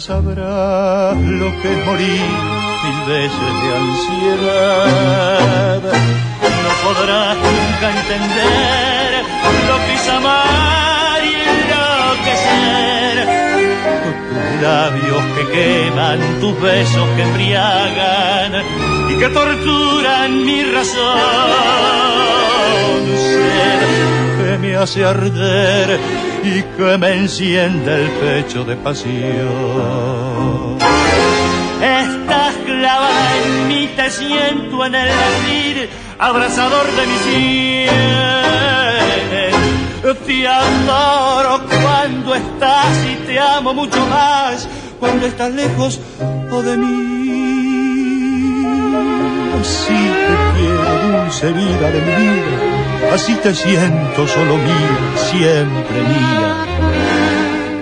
[0.07, 2.29] Sabrás lo que es morir
[2.83, 5.81] mil veces de ansiedad.
[6.63, 9.09] No podrás nunca entender
[9.67, 13.15] lo que es amar y enloquecer.
[14.31, 18.51] Tus labios que queman, tus besos que embriagan
[19.11, 21.03] y que torturan mi razón.
[23.33, 23.81] Sed
[24.37, 25.99] que me hace arder
[26.47, 29.17] y que me enciende el pecho de pasión.
[31.81, 37.97] Estás clavada en mí, te siento en el latir, abrazador de mi sienes.
[40.25, 44.67] Te adoro cuando estás y te amo mucho más
[44.99, 45.99] cuando estás lejos
[46.51, 47.47] o de mí.
[49.59, 52.76] Así te quiero, dulce vida de mi vida
[53.13, 54.97] así te siento solo mía,
[55.29, 56.55] siempre mía.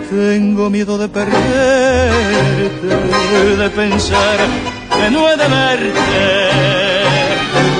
[0.09, 1.37] Tengo miedo de perderte,
[3.57, 4.37] de pensar
[4.95, 6.49] que no he de verte,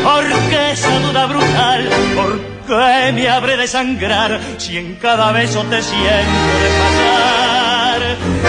[0.03, 5.81] porque esa duda brutal, ¿por qué me habré de sangrar si en cada beso te
[5.81, 8.01] siento de pasar?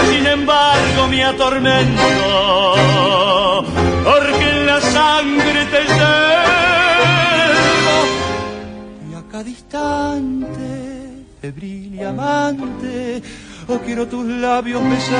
[0.09, 2.03] Sin embargo me atormento,
[4.03, 6.36] porque en la sangre te llevo
[9.67, 13.21] instante, febril y amante,
[13.67, 15.17] oh quiero tus labios besar.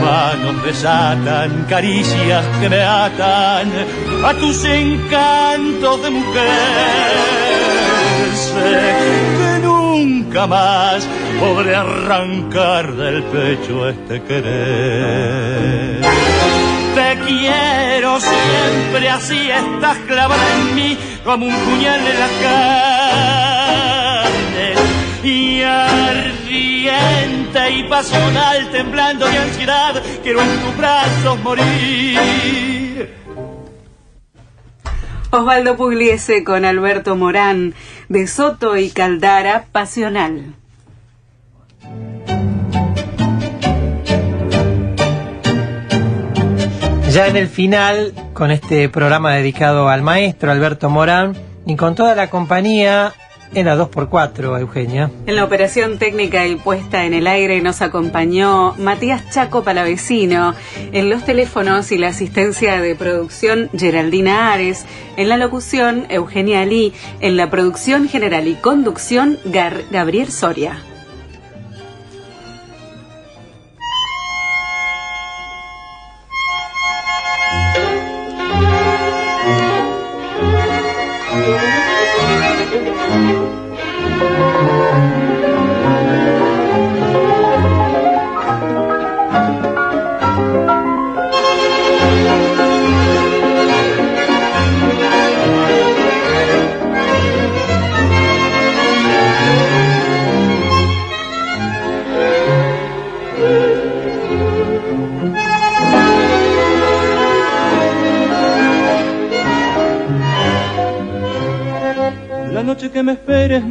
[0.00, 3.68] Manos desatan caricias que me atan
[4.24, 7.48] a tus encantos de mujer.
[9.38, 11.06] Que nunca más
[11.38, 16.00] podré arrancar del pecho este querer.
[16.94, 22.28] Te quiero siempre así, estás clavada en mí como un puñal en la
[24.22, 24.74] carne.
[25.22, 33.14] Y ardiente y pasional, temblando de ansiedad, quiero en tus brazos morir.
[35.30, 37.74] Osvaldo Pugliese con Alberto Morán
[38.08, 40.57] de Soto y Caldara, Pasional.
[47.10, 52.14] Ya en el final, con este programa dedicado al maestro Alberto Morán y con toda
[52.14, 53.14] la compañía
[53.54, 55.10] en la 2x4, Eugenia.
[55.26, 60.54] En la operación técnica y puesta en el aire nos acompañó Matías Chaco Palavecino.
[60.92, 64.84] En los teléfonos y la asistencia de producción Geraldina Ares.
[65.16, 66.92] En la locución Eugenia Lee.
[67.20, 70.82] En la producción general y conducción Gar Gabriel Soria.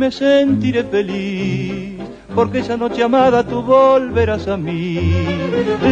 [0.08, 1.96] Me sentiré feliz,
[2.34, 5.14] porque esa noche amada tú volverás a mí.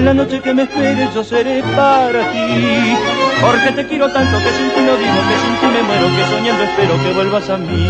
[0.05, 2.95] La noche que me esperes yo seré para ti,
[3.41, 6.23] porque te quiero tanto que sin ti no digo, que sin ti me muero, que
[6.33, 7.87] soñando espero que vuelvas a mí.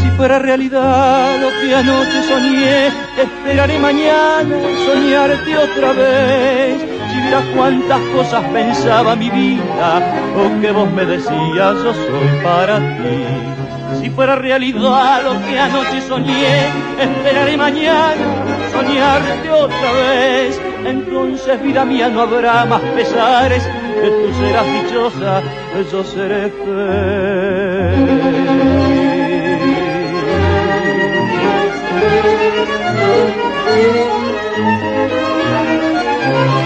[0.00, 2.86] Si fuera realidad lo que anoche soñé,
[3.24, 4.56] esperaré mañana
[4.86, 6.80] soñarte otra vez.
[7.10, 10.00] Si vieras cuántas cosas pensaba mi vida,
[10.36, 14.00] o que vos me decías yo soy para ti.
[14.00, 16.66] Si fuera realidad lo que anoche soñé,
[16.98, 20.60] esperaré mañana soñarte otra vez.
[20.84, 25.42] Entonces, vida mía, no habrá más pesares, que tú serás dichosa,
[25.92, 26.50] yo seré
[36.20, 36.59] Si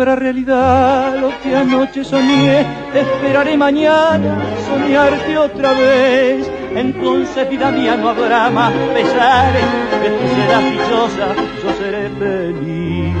[0.00, 2.64] fuera realidad lo que anoche soñé,
[2.94, 6.50] esperaré mañana soñarte otra vez.
[6.74, 9.62] entonces vida mía no habrá más pesares,
[10.02, 11.26] que tú serás dichosa,
[11.62, 13.14] yo seré feliz.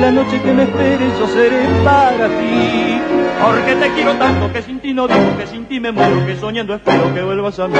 [0.00, 3.00] La noche que me esperes yo seré para ti,
[3.40, 6.34] porque te quiero tanto que sin ti no digo, que sin ti me muero, que
[6.34, 7.76] soñando espero que vuelvas a mí.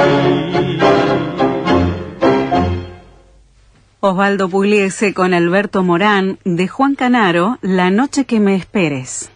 [4.01, 9.29] Osvaldo Pugliese con Alberto Morán de Juan Canaro, La noche que me esperes.